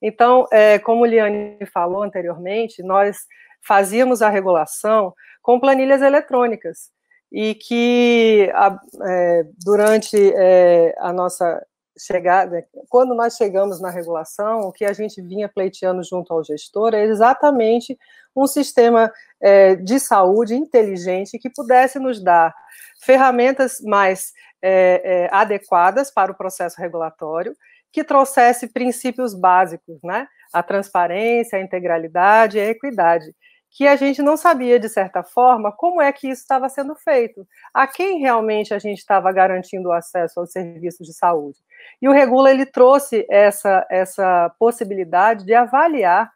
[0.00, 3.26] Então, é, como Liane falou anteriormente, nós
[3.66, 6.90] fazíamos a regulação com planilhas eletrônicas
[7.32, 11.64] e que a, é, durante é, a nossa
[11.98, 16.94] chegada, quando nós chegamos na regulação, o que a gente vinha pleiteando junto ao gestor
[16.94, 17.98] é exatamente
[18.34, 22.54] um sistema é, de saúde inteligente que pudesse nos dar
[23.02, 27.54] ferramentas mais é, é, adequadas para o processo regulatório,
[27.90, 30.26] que trouxesse princípios básicos, né?
[30.52, 33.34] A transparência, a integralidade e a equidade,
[33.72, 37.46] que a gente não sabia, de certa forma, como é que isso estava sendo feito,
[37.72, 41.58] a quem realmente a gente estava garantindo o acesso aos serviços de saúde.
[42.00, 46.30] E o Regula, ele trouxe essa, essa possibilidade de avaliar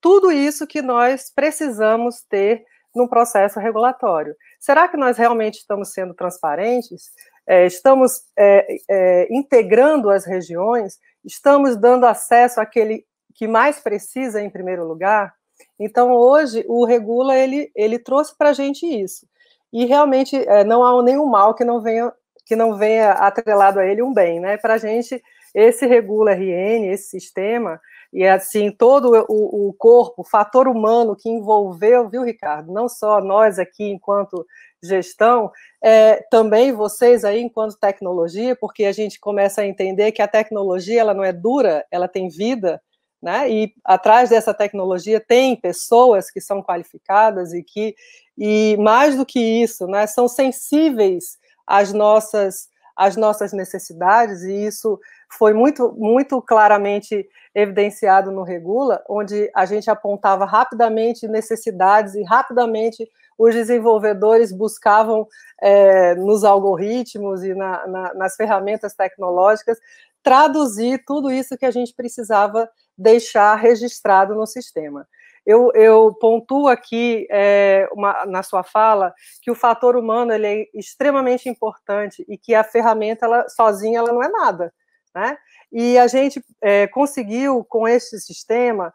[0.00, 2.64] tudo isso que nós precisamos ter
[2.94, 4.36] num processo regulatório.
[4.60, 7.10] Será que nós realmente estamos sendo transparentes?
[7.46, 10.98] É, estamos é, é, integrando as regiões?
[11.24, 15.32] Estamos dando acesso àquele que mais precisa em primeiro lugar?
[15.78, 19.26] Então, hoje, o Regula, ele, ele trouxe para a gente isso.
[19.72, 22.12] E realmente é, não há nenhum mal que não venha
[22.52, 24.58] que não venha atrelado a ele um bem, né?
[24.58, 25.22] Para a gente,
[25.54, 27.80] esse Regula RN, esse sistema,
[28.12, 32.70] e assim, todo o, o corpo, o fator humano que envolveu, viu, Ricardo?
[32.70, 34.46] Não só nós aqui enquanto
[34.82, 35.50] gestão,
[35.82, 41.00] é, também vocês aí enquanto tecnologia, porque a gente começa a entender que a tecnologia
[41.00, 42.82] ela não é dura, ela tem vida,
[43.22, 43.50] né?
[43.50, 47.94] E atrás dessa tecnologia tem pessoas que são qualificadas e que,
[48.36, 55.00] e mais do que isso, né, são sensíveis às nossas às nossas necessidades e isso
[55.30, 63.08] foi muito muito claramente evidenciado no Regula, onde a gente apontava rapidamente necessidades e rapidamente
[63.38, 65.26] os desenvolvedores buscavam
[65.60, 69.78] é, nos algoritmos e na, na, nas ferramentas tecnológicas
[70.22, 75.06] traduzir tudo isso que a gente precisava deixar registrado no sistema.
[75.44, 80.66] Eu, eu pontuo aqui é, uma, na sua fala que o fator humano ele é
[80.74, 84.72] extremamente importante e que a ferramenta ela, sozinha ela não é nada,
[85.14, 85.36] né?
[85.72, 88.92] E a gente é, conseguiu com este sistema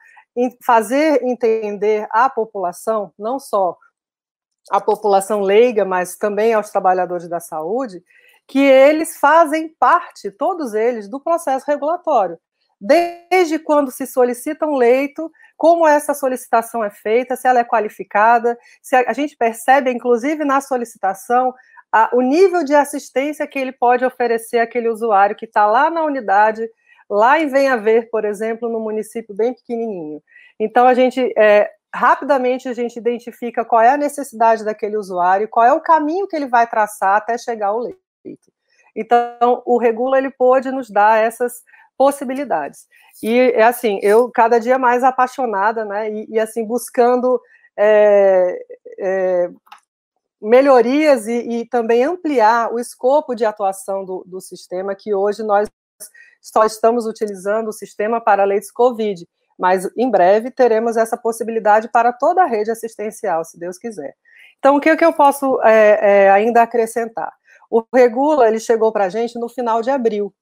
[0.64, 3.76] fazer entender à população, não só
[4.70, 8.04] a população leiga, mas também aos trabalhadores da saúde,
[8.48, 12.38] que eles fazem parte, todos eles, do processo regulatório.
[12.80, 18.58] Desde quando se solicita um leito, como essa solicitação é feita, se ela é qualificada,
[18.82, 21.54] se a, a gente percebe, inclusive na solicitação,
[21.92, 26.04] a, o nível de assistência que ele pode oferecer àquele usuário que está lá na
[26.04, 26.70] unidade,
[27.10, 30.22] lá em Venha Ver, por exemplo, no município bem pequenininho.
[30.60, 35.66] Então, a gente, é, rapidamente, a gente identifica qual é a necessidade daquele usuário, qual
[35.66, 37.98] é o caminho que ele vai traçar até chegar ao leito.
[38.96, 41.62] Então, o Regula, ele pôde nos dar essas
[41.98, 42.88] possibilidades.
[43.22, 47.42] E, é assim, eu cada dia mais apaixonada, né, e, e assim, buscando
[47.76, 48.66] é,
[49.00, 49.50] é,
[50.42, 55.68] melhorias e, e, também ampliar o escopo de atuação do, do sistema, que hoje nós
[56.42, 59.28] só estamos utilizando o sistema para leitos COVID,
[59.58, 64.16] mas em breve teremos essa possibilidade para toda a rede assistencial, se Deus quiser.
[64.60, 67.32] Então, o que, que eu posso é, é, ainda acrescentar?
[67.70, 70.34] O Regula ele chegou para a gente no final de abril,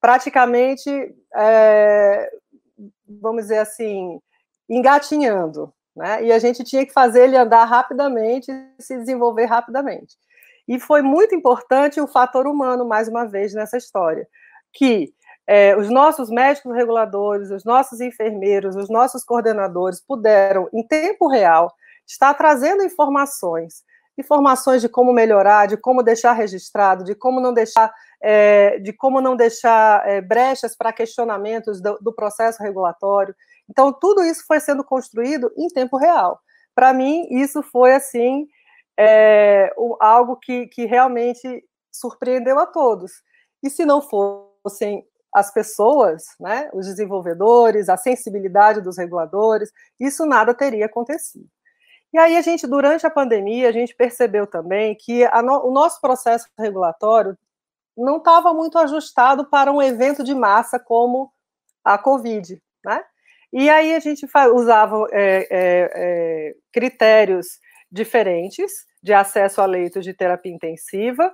[0.00, 0.90] praticamente,
[1.34, 2.30] é,
[3.20, 4.20] vamos dizer assim,
[4.68, 6.24] engatinhando, né?
[6.24, 10.16] E a gente tinha que fazer ele andar rapidamente, se desenvolver rapidamente.
[10.66, 14.26] E foi muito importante o fator humano, mais uma vez, nessa história,
[14.72, 15.12] que
[15.46, 21.74] é, os nossos médicos reguladores, os nossos enfermeiros, os nossos coordenadores puderam, em tempo real,
[22.06, 23.82] estar trazendo informações,
[24.20, 27.92] informações de como melhorar, de como deixar registrado, de como não deixar,
[28.22, 33.34] é, de como não deixar é, brechas para questionamentos do, do, processo regulatório.
[33.68, 36.40] Então, tudo isso foi sendo construído em tempo real.
[36.74, 38.46] Para mim, isso foi assim
[38.98, 43.12] é, algo que, que realmente surpreendeu a todos.
[43.62, 45.04] E se não fossem
[45.34, 51.48] as pessoas, né, os desenvolvedores, a sensibilidade dos reguladores, isso nada teria acontecido.
[52.12, 56.00] E aí a gente, durante a pandemia, a gente percebeu também que no, o nosso
[56.00, 57.38] processo regulatório
[57.96, 61.32] não estava muito ajustado para um evento de massa como
[61.84, 63.04] a Covid, né?
[63.52, 67.58] E aí a gente usava é, é, é, critérios
[67.90, 68.70] diferentes
[69.02, 71.32] de acesso a leitos de terapia intensiva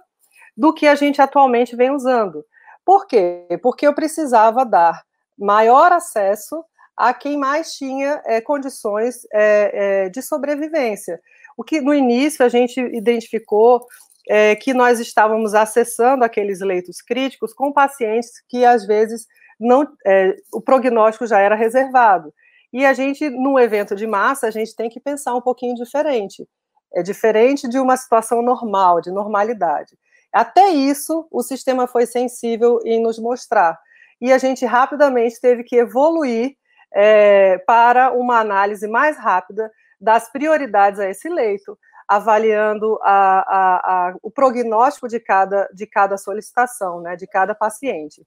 [0.56, 2.44] do que a gente atualmente vem usando.
[2.84, 3.46] Por quê?
[3.62, 5.02] Porque eu precisava dar
[5.38, 6.64] maior acesso
[6.96, 11.20] a quem mais tinha é, condições é, é, de sobrevivência.
[11.56, 13.86] O que no início a gente identificou
[14.28, 19.26] é, que nós estávamos acessando aqueles leitos críticos com pacientes que às vezes
[19.58, 22.32] não, é, o prognóstico já era reservado.
[22.72, 26.46] E a gente, num evento de massa, a gente tem que pensar um pouquinho diferente.
[26.94, 29.96] É diferente de uma situação normal, de normalidade.
[30.32, 33.78] Até isso, o sistema foi sensível em nos mostrar.
[34.20, 36.56] E a gente rapidamente teve que evoluir
[36.92, 39.70] é, para uma análise mais rápida
[40.00, 46.16] das prioridades a esse leito, avaliando a, a, a, o prognóstico de cada, de cada
[46.16, 48.24] solicitação, né, de cada paciente.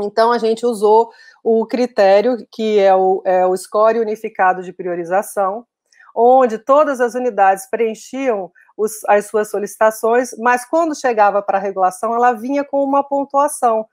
[0.00, 1.10] Então, a gente usou
[1.42, 5.66] o critério, que é o, é o score unificado de priorização,
[6.14, 12.14] onde todas as unidades preenchiam os, as suas solicitações, mas quando chegava para a regulação,
[12.14, 13.86] ela vinha com uma pontuação,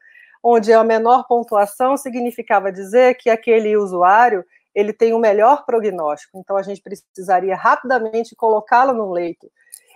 [0.44, 4.44] onde a menor pontuação significava dizer que aquele usuário
[4.76, 9.50] ele tem o um melhor prognóstico, então a gente precisaria rapidamente colocá-lo no leito.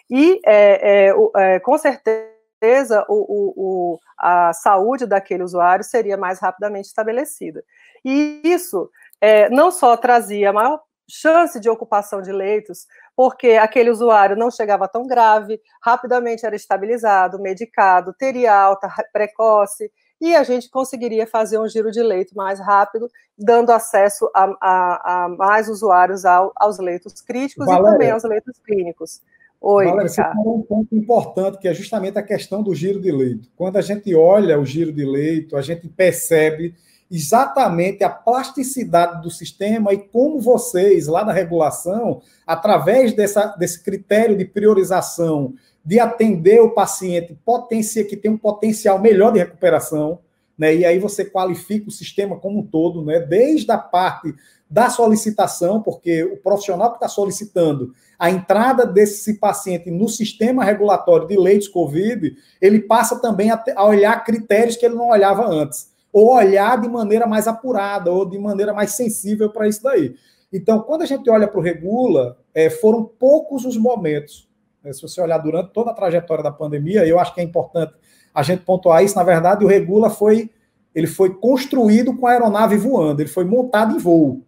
[0.09, 6.87] E, é, é, é, com certeza, o, o, a saúde daquele usuário seria mais rapidamente
[6.87, 7.63] estabelecida.
[8.05, 8.89] E isso
[9.19, 10.79] é, não só trazia maior
[11.09, 12.85] chance de ocupação de leitos,
[13.15, 20.35] porque aquele usuário não chegava tão grave, rapidamente era estabilizado, medicado, teria alta precoce, e
[20.35, 25.29] a gente conseguiria fazer um giro de leito mais rápido, dando acesso a, a, a
[25.29, 29.21] mais usuários ao, aos leitos críticos Valéria, e também aos leitos clínicos.
[29.61, 33.11] Oi, Valéria, você falou um ponto importante, que é justamente a questão do giro de
[33.11, 33.49] leito.
[33.55, 36.75] Quando a gente olha o giro de leito, a gente percebe
[37.09, 44.37] exatamente a plasticidade do sistema e como vocês, lá na regulação, através dessa, desse critério
[44.37, 45.53] de priorização,
[45.87, 50.19] de atender o paciente potencia, que tem um potencial melhor de recuperação,
[50.57, 50.75] né?
[50.75, 53.21] e aí você qualifica o sistema como um todo, né?
[53.21, 54.35] desde a parte
[54.69, 61.25] da solicitação, porque o profissional que está solicitando a entrada desse paciente no sistema regulatório
[61.25, 65.95] de leitos COVID, ele passa também a, a olhar critérios que ele não olhava antes
[66.11, 70.15] ou olhar de maneira mais apurada, ou de maneira mais sensível para isso daí.
[70.51, 74.46] Então, quando a gente olha para o Regula, é, foram poucos os momentos.
[74.87, 74.93] Né?
[74.93, 77.93] Se você olhar durante toda a trajetória da pandemia, eu acho que é importante
[78.33, 79.15] a gente pontuar isso.
[79.15, 80.49] Na verdade, o Regula foi
[80.95, 84.41] ele foi construído com a aeronave voando, ele foi montado em voo.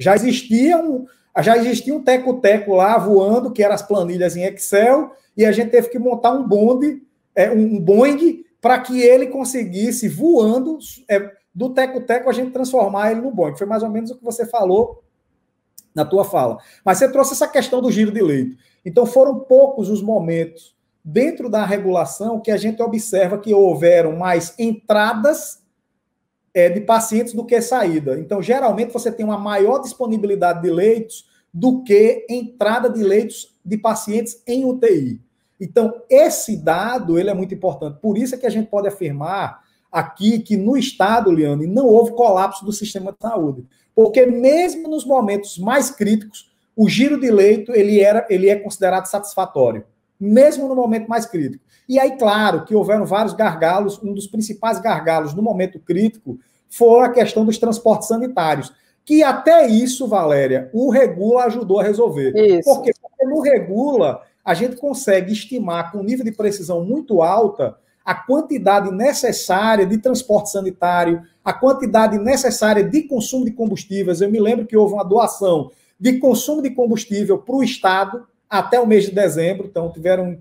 [0.00, 1.06] Já existia um,
[1.40, 5.70] já existia um teco-teco lá voando, que eram as planilhas em Excel, e a gente
[5.70, 7.00] teve que montar um bonde,
[7.36, 10.76] é, um Boeing, para que ele conseguisse, voando,
[11.08, 13.56] é, do teco-teco, a gente transformar ele no Boeing.
[13.56, 15.04] Foi mais ou menos o que você falou
[15.94, 16.58] na tua fala.
[16.84, 18.56] Mas você trouxe essa questão do giro de leito.
[18.84, 20.74] Então, foram poucos os momentos
[21.04, 25.62] dentro da regulação que a gente observa que houveram mais entradas
[26.54, 28.18] é, de pacientes do que saída.
[28.18, 33.76] Então, geralmente, você tem uma maior disponibilidade de leitos do que entrada de leitos de
[33.76, 35.20] pacientes em UTI.
[35.60, 38.00] Então, esse dado ele é muito importante.
[38.00, 42.12] Por isso é que a gente pode afirmar aqui que no estado, Liane, não houve
[42.12, 43.66] colapso do sistema de saúde.
[43.94, 49.06] Porque mesmo nos momentos mais críticos, o giro de leito ele, era, ele é considerado
[49.06, 49.84] satisfatório,
[50.18, 51.62] mesmo no momento mais crítico.
[51.88, 54.02] E aí, claro, que houveram vários gargalos.
[54.02, 56.38] Um dos principais gargalos no momento crítico
[56.68, 58.72] foi a questão dos transportes sanitários.
[59.04, 62.32] Que até isso, Valéria, o Regula ajudou a resolver.
[62.36, 62.62] Isso.
[62.62, 67.76] Porque, porque no Regula, a gente consegue estimar com um nível de precisão muito alta
[68.04, 74.20] a quantidade necessária de transporte sanitário, a quantidade necessária de consumo de combustíveis.
[74.20, 78.78] Eu me lembro que houve uma doação de consumo de combustível para o Estado até
[78.78, 79.66] o mês de dezembro.
[79.66, 80.38] Então, tiveram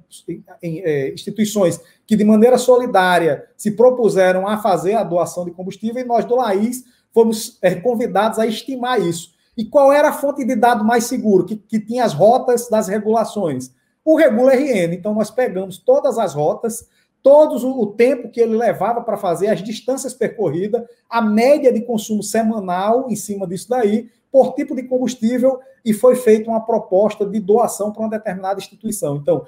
[0.62, 6.06] é, instituições que, de maneira solidária, se propuseram a fazer a doação de combustível e
[6.06, 6.84] nós, do Laís,
[7.14, 9.32] fomos é, convidados a estimar isso.
[9.56, 12.88] E qual era a fonte de dado mais seguro, que, que tinha as rotas das
[12.88, 13.72] regulações?
[14.04, 14.94] O Regula RN.
[14.94, 16.88] Então, nós pegamos todas as rotas,
[17.24, 22.24] todos o, tempo que ele levava para fazer, as distâncias percorridas, a média de consumo
[22.24, 27.40] semanal em cima disso daí, por tipo de combustível e foi feita uma proposta de
[27.40, 29.18] doação para uma determinada instituição.
[29.18, 29.46] Então,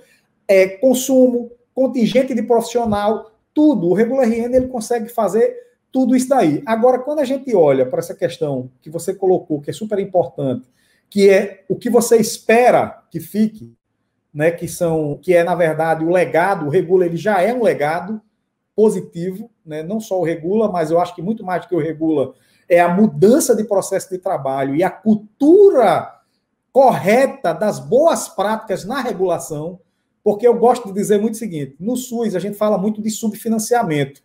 [0.48, 3.90] é consumo, contingente de profissional, tudo.
[3.90, 5.56] O Regular RN ele consegue fazer
[5.92, 6.62] tudo isso daí.
[6.66, 10.68] Agora, quando a gente olha para essa questão que você colocou, que é super importante,
[11.10, 13.74] que é o que você espera que fique,
[14.34, 17.62] né, que são, que é na verdade o legado, o Regula ele já é um
[17.62, 18.22] legado
[18.76, 21.80] positivo, né, não só o Regula, mas eu acho que muito mais do que o
[21.80, 22.34] Regula
[22.68, 26.12] é a mudança de processo de trabalho e a cultura
[26.72, 29.80] correta das boas práticas na regulação,
[30.24, 33.12] porque eu gosto de dizer muito o seguinte: no SUS a gente fala muito de
[33.12, 34.22] subfinanciamento.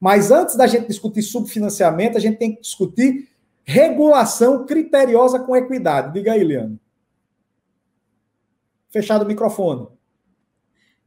[0.00, 3.28] Mas antes da gente discutir subfinanciamento, a gente tem que discutir
[3.62, 6.12] regulação criteriosa com equidade.
[6.12, 6.78] Diga aí, Leandro.
[8.94, 9.88] Fechado o microfone.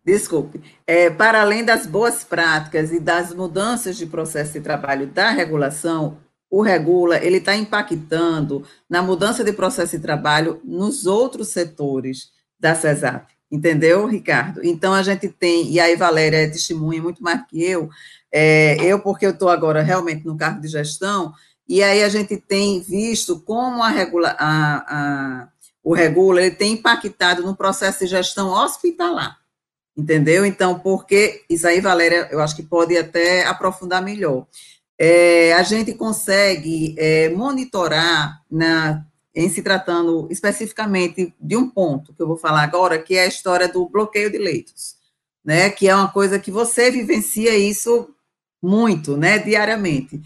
[0.04, 0.62] Desculpe.
[0.86, 6.18] É, para além das boas práticas e das mudanças de processo de trabalho da regulação,
[6.50, 12.30] o regula, ele está impactando na mudança de processo de trabalho nos outros setores
[12.60, 14.66] da CESAP, entendeu, Ricardo?
[14.66, 17.90] Então, a gente tem, e aí Valéria é testemunha muito mais que eu,
[18.30, 21.34] é, eu porque eu estou agora realmente no cargo de gestão,
[21.70, 25.50] e aí a gente tem visto como a regula, a, a,
[25.88, 29.38] o regula ele tem impactado no processo de gestão hospitalar,
[29.96, 30.46] entendeu?
[30.46, 34.46] Então, porque, isso aí, Valéria, eu acho que pode até aprofundar melhor
[34.98, 42.22] é, a gente consegue é, monitorar, na, em se tratando especificamente de um ponto que
[42.22, 44.96] eu vou falar agora, que é a história do bloqueio de leitos,
[45.46, 45.70] né?
[45.70, 48.10] Que é uma coisa que você vivencia isso
[48.62, 49.38] muito, né?
[49.38, 50.20] Diariamente.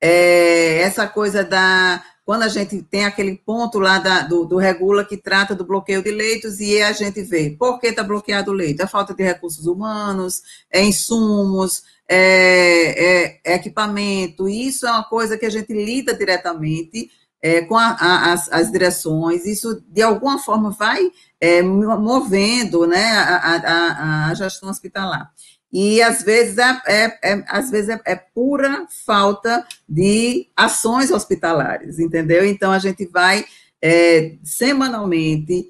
[0.00, 5.02] É, essa coisa da quando a gente tem aquele ponto lá da, do, do, regula
[5.02, 8.54] que trata do bloqueio de leitos e a gente vê por que está bloqueado o
[8.54, 8.82] leito?
[8.82, 15.38] É falta de recursos humanos, é insumos, é, é, é equipamento, isso é uma coisa
[15.38, 17.10] que a gente lida diretamente
[17.40, 21.10] é, com a, a, as, as, direções, isso de alguma forma vai
[21.40, 25.32] é, movendo né, a, a, gestão hospitalar.
[25.72, 31.98] E às vezes é, é, é às vezes é, é, pura falta de ações hospitalares,
[31.98, 32.44] entendeu?
[32.44, 33.44] Então a gente vai
[33.82, 35.66] é, semanalmente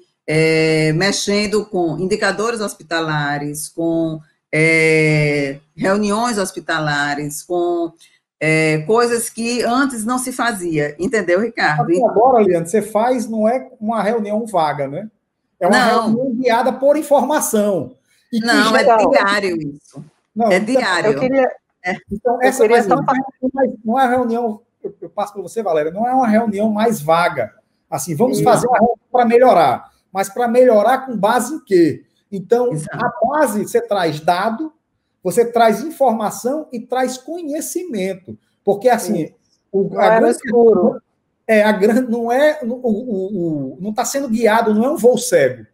[0.93, 4.19] mexendo com indicadores hospitalares, com
[4.53, 7.91] é, reuniões hospitalares, com
[8.39, 11.91] é, coisas que antes não se fazia, entendeu, Ricardo?
[11.91, 15.09] E agora, Leandro, você faz, não é uma reunião vaga, né?
[15.59, 16.05] É uma não.
[16.05, 17.95] reunião guiada por informação.
[18.33, 20.03] Não, é diário isso.
[20.35, 21.11] Não, é então, diário.
[21.11, 21.51] Eu queria,
[21.83, 21.95] é.
[22.11, 25.91] Então, essa queria não, é, não é uma reunião, eu, eu passo para você, Valéria,
[25.91, 27.53] não é uma reunião mais vaga.
[27.89, 29.91] Assim, vamos fazer uma reunião para melhorar.
[30.11, 32.03] Mas para melhorar com base em quê?
[32.31, 33.05] Então, Exato.
[33.05, 34.71] a base, você traz dado,
[35.23, 38.37] você traz informação e traz conhecimento.
[38.63, 39.33] Porque, assim,
[39.71, 41.01] o, a grande, escuro.
[41.47, 44.97] é a grande, não é o, o, o não está sendo guiado, não é um
[44.97, 45.65] voo cego.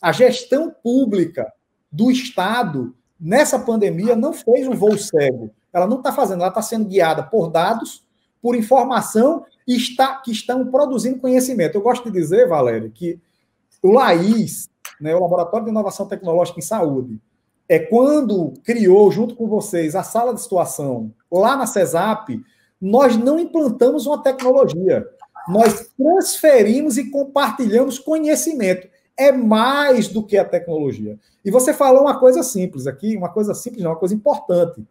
[0.00, 1.50] A gestão pública
[1.92, 5.50] do Estado nessa pandemia não fez um voo cego.
[5.72, 8.04] Ela não está fazendo, ela está sendo guiada por dados,
[8.40, 11.76] por informação e está, que estão produzindo conhecimento.
[11.76, 13.20] Eu gosto de dizer, Valério, que
[13.82, 14.68] o LAIS,
[15.00, 17.20] né, o Laboratório de Inovação Tecnológica em Saúde,
[17.68, 22.42] é quando criou, junto com vocês, a sala de situação lá na CESAP,
[22.80, 25.06] nós não implantamos uma tecnologia.
[25.48, 28.88] Nós transferimos e compartilhamos conhecimento.
[29.16, 31.18] É mais do que a tecnologia.
[31.44, 34.82] E você falou uma coisa simples aqui, uma coisa simples, não, uma coisa importante.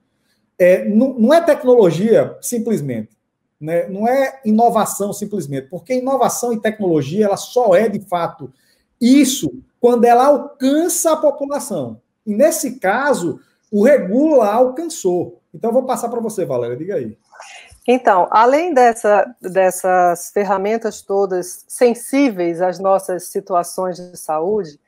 [0.59, 3.09] É, não, não é tecnologia simplesmente,
[3.59, 3.87] né?
[3.87, 8.53] não é inovação simplesmente, porque inovação e tecnologia ela só é de fato
[8.99, 11.99] isso quando ela alcança a população.
[12.25, 13.39] E nesse caso,
[13.71, 15.41] o Regula alcançou.
[15.53, 17.17] Então, eu vou passar para você, Valéria, diga aí.
[17.87, 24.79] Então, além dessa, dessas ferramentas todas sensíveis às nossas situações de saúde,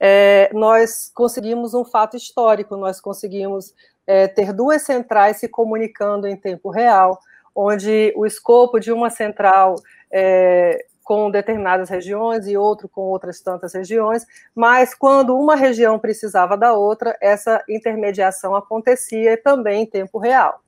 [0.00, 3.74] é, nós conseguimos um fato histórico, nós conseguimos
[4.06, 7.20] é, ter duas centrais se comunicando em tempo real,
[7.54, 9.76] onde o escopo de uma central
[10.10, 14.24] é, com determinadas regiões e outro com outras tantas regiões,
[14.54, 20.60] mas quando uma região precisava da outra, essa intermediação acontecia também em tempo real.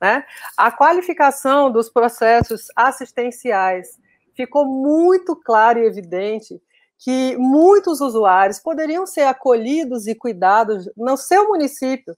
[0.00, 0.24] Né?
[0.56, 3.98] A qualificação dos processos assistenciais
[4.34, 6.60] ficou muito claro e evidente
[6.98, 12.16] que muitos usuários poderiam ser acolhidos e cuidados no seu município.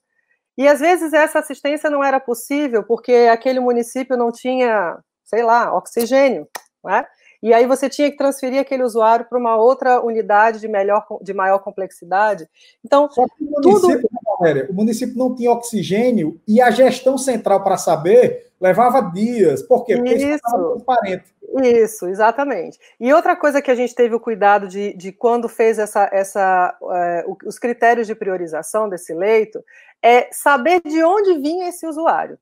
[0.57, 5.75] E às vezes essa assistência não era possível porque aquele município não tinha, sei lá,
[5.75, 6.47] oxigênio.
[6.83, 7.05] Né?
[7.47, 11.33] E aí você tinha que transferir aquele usuário para uma outra unidade de, melhor, de
[11.33, 12.45] maior complexidade.
[12.83, 14.71] Então, Só que o município, tudo...
[14.71, 19.61] o município não tinha oxigênio e a gestão central para saber levava dias.
[19.61, 19.95] Por quê?
[19.95, 21.23] Porque isso estava transparente.
[21.63, 22.77] Isso, exatamente.
[22.99, 26.77] E outra coisa que a gente teve o cuidado de, de quando fez essa, essa,
[26.81, 29.63] uh, os critérios de priorização desse leito,
[30.03, 32.37] é saber de onde vinha esse usuário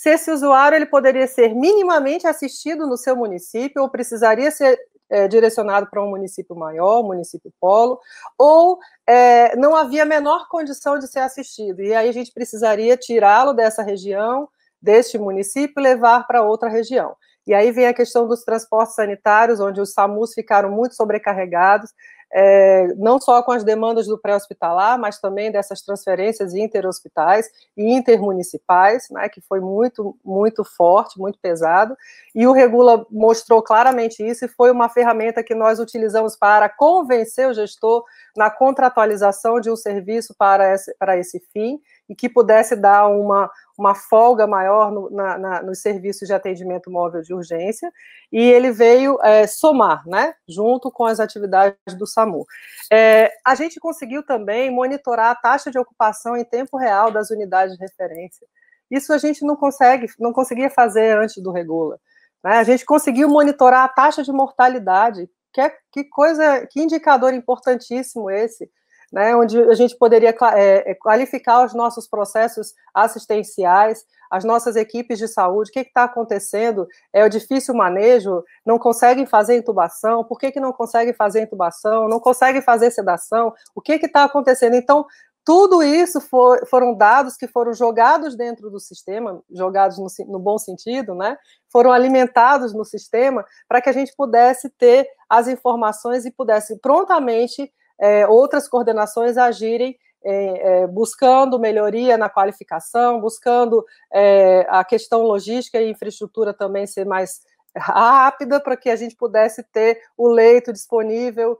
[0.00, 4.78] se esse usuário ele poderia ser minimamente assistido no seu município ou precisaria ser
[5.10, 8.00] é, direcionado para um município maior, município polo,
[8.38, 11.82] ou é, não havia menor condição de ser assistido.
[11.82, 14.48] E aí a gente precisaria tirá-lo dessa região,
[14.80, 17.14] deste município, levar para outra região.
[17.46, 21.92] E aí vem a questão dos transportes sanitários, onde os SAMUs ficaram muito sobrecarregados,
[22.32, 29.08] é, não só com as demandas do pré-hospitalar, mas também dessas transferências interhospitais e intermunicipais,
[29.10, 31.96] né, que foi muito, muito forte, muito pesado,
[32.34, 37.48] e o Regula mostrou claramente isso, e foi uma ferramenta que nós utilizamos para convencer
[37.48, 38.04] o gestor
[38.36, 43.50] na contratualização de um serviço para esse, para esse fim, e que pudesse dar uma,
[43.78, 47.90] uma folga maior no, na, na, nos serviços de atendimento móvel de urgência,
[48.32, 52.46] e ele veio é, somar, né, junto com as atividades do SAMU.
[52.92, 57.76] É, a gente conseguiu também monitorar a taxa de ocupação em tempo real das unidades
[57.76, 58.46] de referência.
[58.90, 61.98] Isso a gente não consegue, não conseguia fazer antes do Regula.
[62.42, 62.56] Né?
[62.56, 68.30] A gente conseguiu monitorar a taxa de mortalidade, que, é, que coisa, que indicador importantíssimo
[68.30, 68.70] esse,
[69.12, 75.18] né, onde a gente poderia é, é, qualificar os nossos processos assistenciais, as nossas equipes
[75.18, 80.38] de saúde, o que está acontecendo, é o difícil manejo, não conseguem fazer intubação, por
[80.38, 84.76] que, que não conseguem fazer intubação, não conseguem fazer sedação, o que está acontecendo?
[84.76, 85.04] Então,
[85.50, 90.56] tudo isso for, foram dados que foram jogados dentro do sistema, jogados no, no bom
[90.56, 91.36] sentido, né?
[91.68, 97.68] Foram alimentados no sistema para que a gente pudesse ter as informações e pudesse prontamente
[98.00, 105.80] é, outras coordenações agirem é, é, buscando melhoria na qualificação, buscando é, a questão logística
[105.80, 107.40] e infraestrutura também ser mais
[107.76, 111.58] rápida para que a gente pudesse ter o leito disponível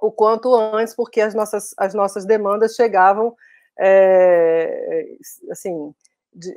[0.00, 3.34] o quanto antes, porque as nossas, as nossas demandas chegavam
[3.78, 5.04] é,
[5.50, 5.94] assim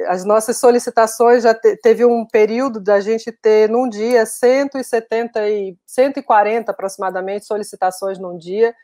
[0.07, 5.77] as nossas solicitações já te, teve um período da gente ter num dia 170 e
[5.85, 8.75] 140 aproximadamente solicitações num dia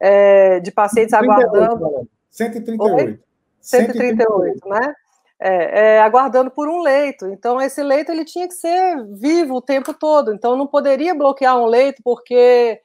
[0.00, 2.08] é, de pacientes 138, aguardando.
[2.30, 2.94] 138.
[2.94, 3.20] Oi?
[3.60, 4.94] 138, né?
[5.40, 7.26] É, é, aguardando por um leito.
[7.26, 10.32] Então, esse leito ele tinha que ser vivo o tempo todo.
[10.32, 12.80] Então, não poderia bloquear um leito porque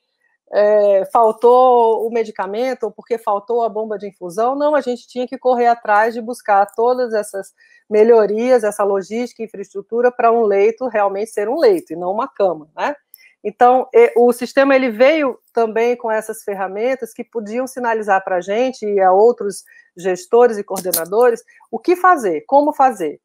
[0.52, 4.56] é, faltou o medicamento ou porque faltou a bomba de infusão.
[4.56, 7.54] Não, a gente tinha que correr atrás de buscar todas essas
[7.90, 12.70] melhorias, essa logística infraestrutura para um leito realmente ser um leito e não uma cama,
[12.76, 12.96] né?
[13.44, 18.86] Então, o sistema ele veio também com essas ferramentas que podiam sinalizar para a gente
[18.86, 19.64] e a outros
[19.98, 23.20] gestores e coordenadores o que fazer, como fazer.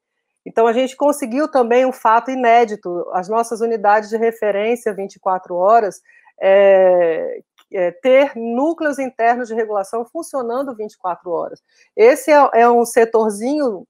[0.45, 6.01] Então, a gente conseguiu também um fato inédito: as nossas unidades de referência 24 horas
[6.41, 7.41] é,
[7.73, 11.63] é, ter núcleos internos de regulação funcionando 24 horas.
[11.97, 13.87] Esse é, é um setorzinho,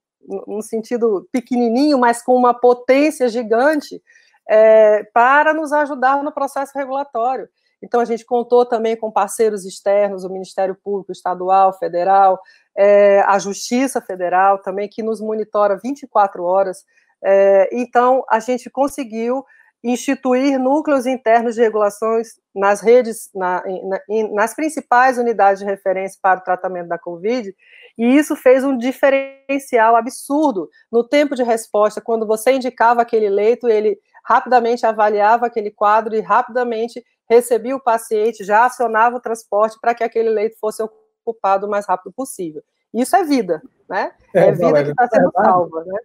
[0.47, 4.03] no sentido pequenininho, mas com uma potência gigante,
[4.49, 7.49] é, para nos ajudar no processo regulatório.
[7.81, 12.41] Então, a gente contou também com parceiros externos, o Ministério Público Estadual, Federal,
[12.77, 16.85] é, a Justiça Federal também, que nos monitora 24 horas.
[17.23, 19.45] É, então, a gente conseguiu
[19.83, 24.01] instituir núcleos internos de regulações nas redes, na, na,
[24.33, 27.55] nas principais unidades de referência para o tratamento da Covid,
[27.97, 33.69] e isso fez um diferencial absurdo no tempo de resposta, quando você indicava aquele leito,
[33.69, 39.95] ele rapidamente avaliava aquele quadro e rapidamente recebia o paciente, já acionava o transporte para
[39.95, 42.63] que aquele leito fosse ocupado o mais rápido possível.
[42.93, 44.13] Isso é vida, né?
[44.35, 45.99] É, é vida que está sendo salva, né?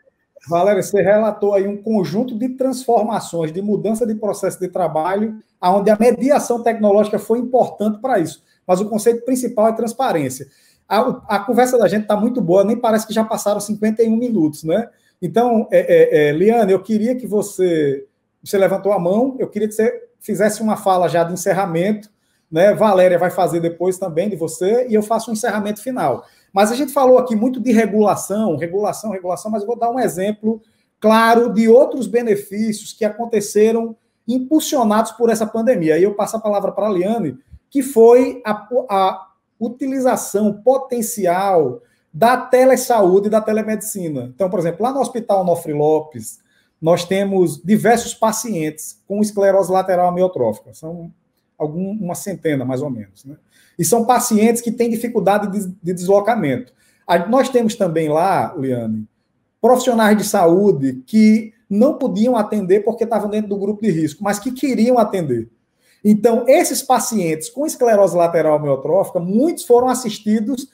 [0.48, 5.90] Valéria, você relatou aí um conjunto de transformações, de mudança de processo de trabalho, onde
[5.90, 8.44] a mediação tecnológica foi importante para isso.
[8.68, 10.48] Mas o conceito principal é transparência.
[10.88, 14.64] A, a conversa da gente está muito boa, nem parece que já passaram 51 minutos,
[14.64, 14.90] né?
[15.22, 18.06] Então, é, é, é, Liane, eu queria que você.
[18.44, 22.10] Você levantou a mão, eu queria que você fizesse uma fala já de encerramento,
[22.52, 22.74] né?
[22.74, 26.26] Valéria vai fazer depois também de você, e eu faço um encerramento final.
[26.54, 30.00] Mas a gente falou aqui muito de regulação, regulação, regulação, mas eu vou dar um
[30.00, 30.62] exemplo
[31.00, 33.96] claro de outros benefícios que aconteceram
[34.28, 35.96] impulsionados por essa pandemia.
[35.96, 37.38] Aí eu passo a palavra para a Liane,
[37.70, 39.28] que foi a, a
[39.60, 41.82] utilização potencial
[42.14, 44.32] da telesaúde e da telemedicina.
[44.34, 46.40] Então, por exemplo, lá no Hospital Nofre Lopes,
[46.80, 50.74] nós temos diversos pacientes com esclerose lateral amiotrófica.
[50.74, 51.12] São
[51.58, 53.26] algum, uma centena, mais ou menos.
[53.26, 53.36] Né?
[53.78, 56.74] E são pacientes que têm dificuldade de, de deslocamento.
[57.30, 59.08] Nós temos também lá, Liane,
[59.62, 64.40] profissionais de saúde que não podiam atender porque estavam dentro do grupo de risco, mas
[64.40, 65.50] que queriam atender.
[66.04, 70.68] Então, esses pacientes com esclerose lateral amiotrófica, muitos foram assistidos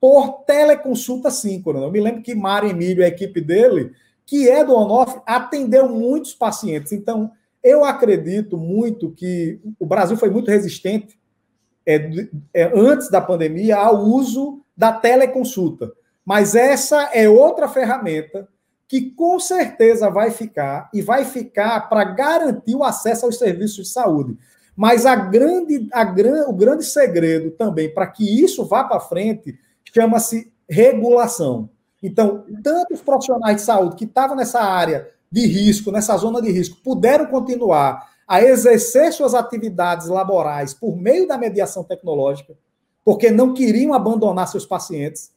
[0.00, 1.86] por teleconsulta síncrona.
[1.86, 3.92] Eu me lembro que Mário Emílio, a equipe dele,
[4.24, 6.92] que é do Onofre, atendeu muitos pacientes.
[6.92, 7.32] Então,
[7.62, 11.18] eu acredito muito que o Brasil foi muito resistente
[11.86, 15.92] é, é, antes da pandemia ao uso da teleconsulta.
[16.24, 18.48] Mas essa é outra ferramenta
[18.88, 23.92] que com certeza vai ficar e vai ficar para garantir o acesso aos serviços de
[23.92, 24.36] saúde.
[24.76, 29.58] Mas a grande, a gran, o grande segredo também para que isso vá para frente
[29.92, 31.70] chama-se regulação.
[32.02, 36.50] Então, tanto os profissionais de saúde que estavam nessa área de risco, nessa zona de
[36.50, 42.54] risco, puderam continuar a exercer suas atividades laborais por meio da mediação tecnológica,
[43.04, 45.30] porque não queriam abandonar seus pacientes,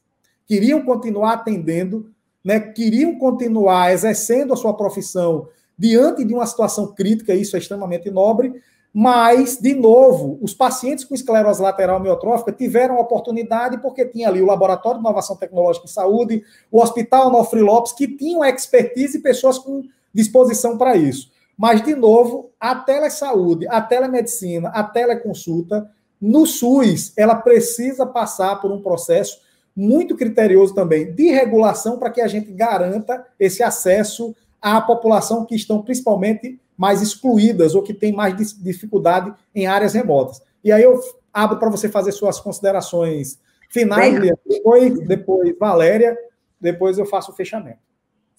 [0.46, 2.10] queriam continuar atendendo,
[2.44, 8.10] né, queriam continuar exercendo a sua profissão diante de uma situação crítica, isso é extremamente
[8.10, 8.60] nobre,
[8.92, 14.42] mas, de novo, os pacientes com esclerose lateral amiotrófica tiveram a oportunidade porque tinha ali
[14.42, 19.22] o Laboratório de Inovação Tecnológica em Saúde, o Hospital Nofre Lopes, que tinham expertise e
[19.22, 21.30] pessoas com disposição para isso.
[21.60, 28.72] Mas, de novo, a telesaúde, a telemedicina, a teleconsulta, no SUS, ela precisa passar por
[28.72, 29.42] um processo
[29.76, 35.54] muito criterioso também de regulação para que a gente garanta esse acesso à população que
[35.54, 40.40] estão principalmente mais excluídas ou que tem mais dificuldade em áreas remotas.
[40.64, 40.98] E aí eu
[41.30, 43.38] abro para você fazer suas considerações
[43.68, 46.16] finais, depois, depois Valéria,
[46.58, 47.89] depois eu faço o fechamento.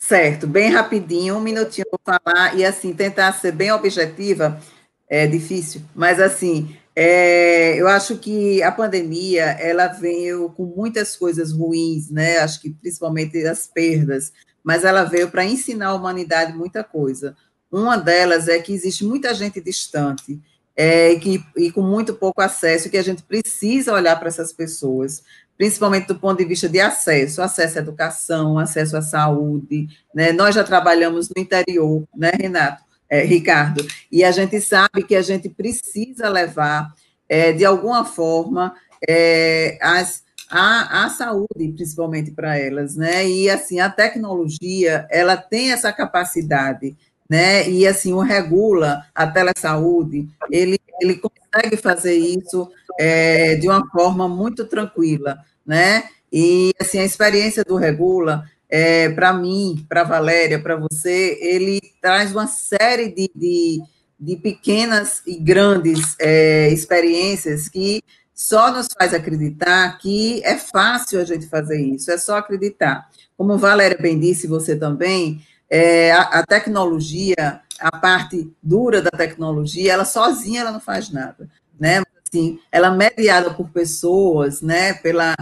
[0.03, 4.59] Certo, bem rapidinho, um minutinho para falar e assim tentar ser bem objetiva
[5.07, 11.53] é difícil, mas assim é, eu acho que a pandemia ela veio com muitas coisas
[11.53, 12.39] ruins, né?
[12.39, 14.33] Acho que principalmente as perdas,
[14.63, 17.37] mas ela veio para ensinar a humanidade muita coisa.
[17.71, 20.41] Uma delas é que existe muita gente distante
[20.75, 25.23] é, que, e com muito pouco acesso, que a gente precisa olhar para essas pessoas
[25.61, 30.31] principalmente do ponto de vista de acesso, acesso à educação, acesso à saúde, né?
[30.31, 35.21] Nós já trabalhamos no interior, né, Renato, é, Ricardo, e a gente sabe que a
[35.21, 36.91] gente precisa levar,
[37.29, 38.73] é, de alguma forma,
[39.07, 43.29] é, as, a, a saúde, principalmente para elas, né?
[43.29, 46.97] E assim, a tecnologia, ela tem essa capacidade,
[47.29, 47.69] né?
[47.69, 52.67] E assim, o regula a telesaúde, ele, ele consegue fazer isso
[52.99, 56.03] é, de uma forma muito tranquila né?
[56.31, 62.31] E assim a experiência do Regula, é, para mim, para Valéria, para você, ele traz
[62.31, 63.81] uma série de, de,
[64.17, 68.01] de pequenas e grandes é, experiências que
[68.33, 73.07] só nos faz acreditar que é fácil a gente fazer isso, é só acreditar.
[73.37, 79.93] Como Valéria bem disse, você também, é, a, a, tecnologia, a parte dura da tecnologia,
[79.93, 81.49] ela sozinha ela não faz nada,
[81.79, 82.01] né?
[82.33, 84.93] Assim, ela é mediada por pessoas, né?
[84.93, 85.35] Pela,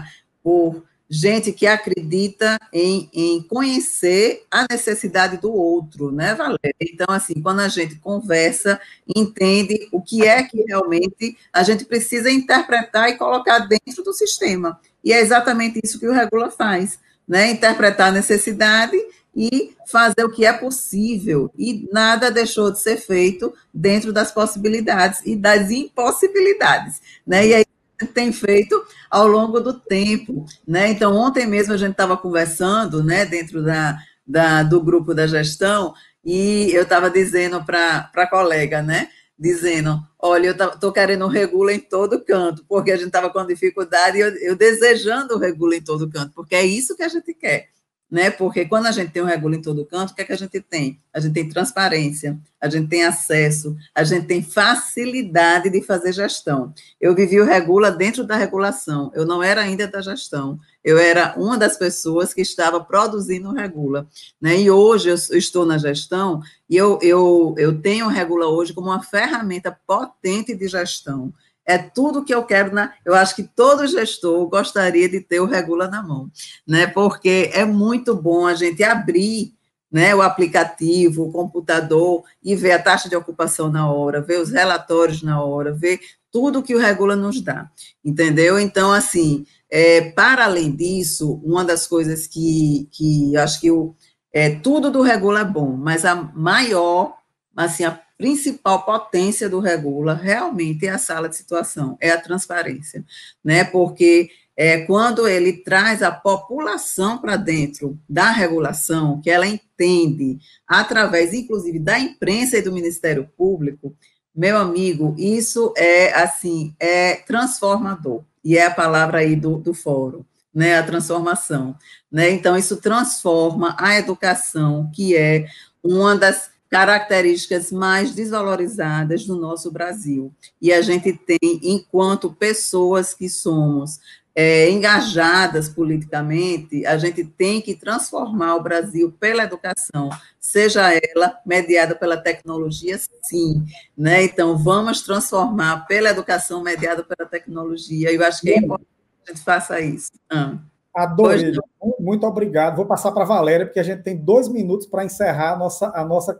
[0.44, 6.76] por gente que acredita em, em conhecer a necessidade do outro, né, Valéria?
[6.80, 8.80] Então, assim, quando a gente conversa,
[9.16, 14.80] entende o que é que realmente a gente precisa interpretar e colocar dentro do sistema.
[15.04, 17.52] E é exatamente isso que o Regula faz, né?
[17.52, 18.98] Interpretar a necessidade
[19.36, 21.52] e fazer o que é possível.
[21.58, 27.02] E nada deixou de ser feito dentro das possibilidades e das impossibilidades.
[27.26, 27.48] Né?
[27.48, 27.66] E aí
[28.14, 30.46] tem feito ao longo do tempo.
[30.68, 30.90] Né?
[30.90, 35.94] Então, ontem mesmo a gente estava conversando né, dentro da, da, do grupo da gestão
[36.24, 39.10] e eu estava dizendo para a colega, né?
[39.38, 44.18] Dizendo, olha, eu estou querendo regula em todo canto, porque a gente estava com dificuldade
[44.18, 47.34] e eu, eu desejando o regula em todo canto, porque é isso que a gente
[47.34, 47.70] quer
[48.10, 48.32] né?
[48.32, 50.38] Porque quando a gente tem um regula em todo canto, o que é que a
[50.38, 51.00] gente tem?
[51.14, 56.74] A gente tem transparência, a gente tem acesso, a gente tem facilidade de fazer gestão.
[57.00, 61.36] Eu vivi o regula dentro da regulação, eu não era ainda da gestão, eu era
[61.38, 64.08] uma das pessoas que estava produzindo o regula,
[64.42, 64.60] né?
[64.60, 68.88] E hoje eu estou na gestão e eu, eu, eu tenho o regula hoje como
[68.88, 71.32] uma ferramenta potente de gestão
[71.70, 72.92] é tudo que eu quero na.
[73.06, 76.32] Eu acho que todo gestor gostaria de ter o Regula na mão,
[76.68, 76.88] né?
[76.88, 79.54] Porque é muito bom a gente abrir
[79.92, 84.50] né, o aplicativo, o computador e ver a taxa de ocupação na hora, ver os
[84.50, 86.00] relatórios na hora, ver
[86.32, 87.70] tudo que o Regula nos dá,
[88.04, 88.60] entendeu?
[88.60, 93.96] Então, assim, é, para além disso, uma das coisas que, que acho que o,
[94.34, 97.16] é, tudo do Regula é bom, mas a maior,
[97.56, 103.04] assim, a principal potência do regula realmente é a sala de situação, é a transparência,
[103.42, 103.64] né?
[103.64, 111.34] Porque é, quando ele traz a população para dentro da regulação, que ela entende, através,
[111.34, 113.96] inclusive, da imprensa e do Ministério Público,
[114.36, 120.26] meu amigo, isso é, assim, é transformador, e é a palavra aí do, do fórum,
[120.54, 121.74] né, a transformação,
[122.12, 125.48] né, então isso transforma a educação, que é
[125.82, 130.32] uma das características mais desvalorizadas no nosso Brasil.
[130.62, 134.00] E a gente tem, enquanto pessoas que somos
[134.36, 140.10] é, engajadas politicamente, a gente tem que transformar o Brasil pela educação,
[140.40, 143.66] seja ela mediada pela tecnologia, sim.
[143.98, 144.24] Né?
[144.24, 148.12] Então, vamos transformar pela educação mediada pela tecnologia.
[148.14, 148.88] Eu acho que é importante
[149.26, 150.12] que a gente faça isso.
[150.30, 150.58] Ah.
[150.94, 151.54] Adorei.
[152.00, 152.76] Muito obrigado.
[152.76, 155.92] Vou passar para a Valéria, porque a gente tem dois minutos para encerrar a nossa,
[155.94, 156.40] a nossa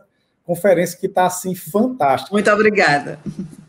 [0.50, 2.32] conferência que está assim fantástica.
[2.32, 3.20] Muito obrigada.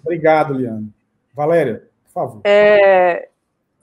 [0.04, 0.92] Obrigado, Liane.
[1.32, 2.42] Valéria, por favor.
[2.44, 3.30] É,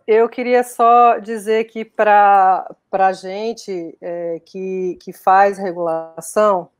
[0.04, 6.70] eu queria só dizer que para a gente é, que, que faz regulação,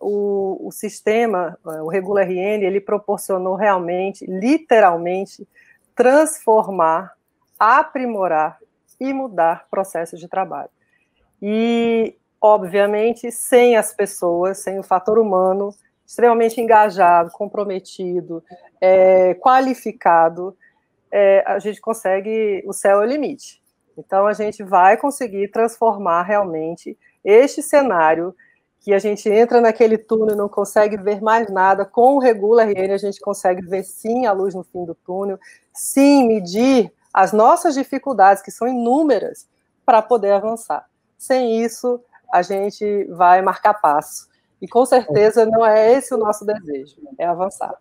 [0.00, 5.44] o, o sistema, o Regula RN, ele proporcionou realmente, literalmente,
[5.96, 7.14] transformar,
[7.58, 8.58] aprimorar
[9.00, 10.70] e mudar processos de trabalho.
[11.42, 12.16] E
[12.46, 15.70] obviamente, sem as pessoas, sem o fator humano,
[16.06, 18.44] extremamente engajado, comprometido,
[18.78, 20.54] é, qualificado,
[21.10, 23.62] é, a gente consegue, o céu é o limite.
[23.96, 28.34] Então, a gente vai conseguir transformar realmente este cenário
[28.78, 32.64] que a gente entra naquele túnel e não consegue ver mais nada, com o Regula
[32.64, 35.38] RN a gente consegue ver sim a luz no fim do túnel,
[35.72, 39.48] sim medir as nossas dificuldades, que são inúmeras,
[39.86, 40.84] para poder avançar.
[41.16, 41.98] Sem isso,
[42.34, 44.26] a gente vai marcar passo.
[44.60, 47.76] E com certeza não é esse o nosso desejo, é avançar.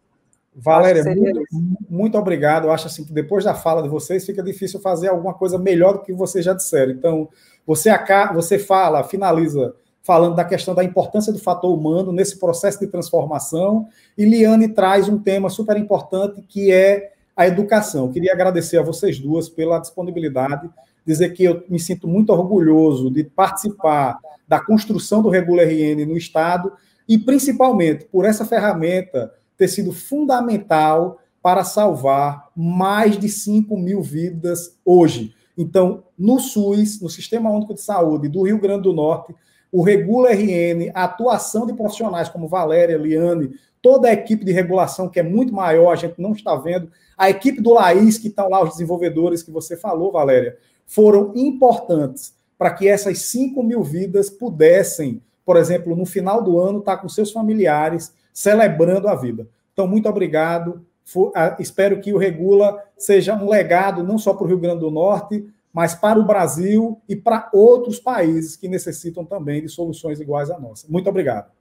[0.56, 1.42] Valéria, muito,
[1.90, 2.66] muito, obrigado.
[2.66, 5.94] Eu acho assim que depois da fala de vocês fica difícil fazer alguma coisa melhor
[5.94, 6.92] do que vocês já disseram.
[6.92, 7.28] Então,
[7.66, 7.90] você,
[8.36, 9.74] você fala, finaliza
[10.04, 15.10] falando da questão da importância do fator humano nesse processo de transformação, e Liane traz
[15.10, 18.06] um tema super importante que é a educação.
[18.06, 20.70] Eu queria agradecer a vocês duas pela disponibilidade,
[21.06, 26.18] dizer que eu me sinto muito orgulhoso de participar da construção do Regula RN no
[26.18, 26.72] Estado
[27.08, 34.78] e, principalmente, por essa ferramenta ter sido fundamental para salvar mais de 5 mil vidas
[34.86, 35.34] hoje.
[35.58, 39.36] Então, no SUS, no Sistema Único de Saúde do Rio Grande do Norte,
[39.72, 43.52] o Regula RN, a atuação de profissionais como Valéria, Liane,
[43.82, 47.30] toda a equipe de regulação, que é muito maior, a gente não está vendo, a
[47.30, 52.72] equipe do Laís, que estão lá, os desenvolvedores que você falou, Valéria, foram importantes para
[52.72, 57.32] que essas 5 mil vidas pudessem, por exemplo, no final do ano, estar com seus
[57.32, 59.48] familiares celebrando a vida.
[59.74, 60.86] Então, muito obrigado.
[61.16, 64.92] Uh, espero que o Regula seja um legado não só para o Rio Grande do
[64.92, 70.50] Norte, mas para o Brasil e para outros países que necessitam também de soluções iguais
[70.50, 70.88] à nossa.
[70.88, 71.52] Muito obrigado.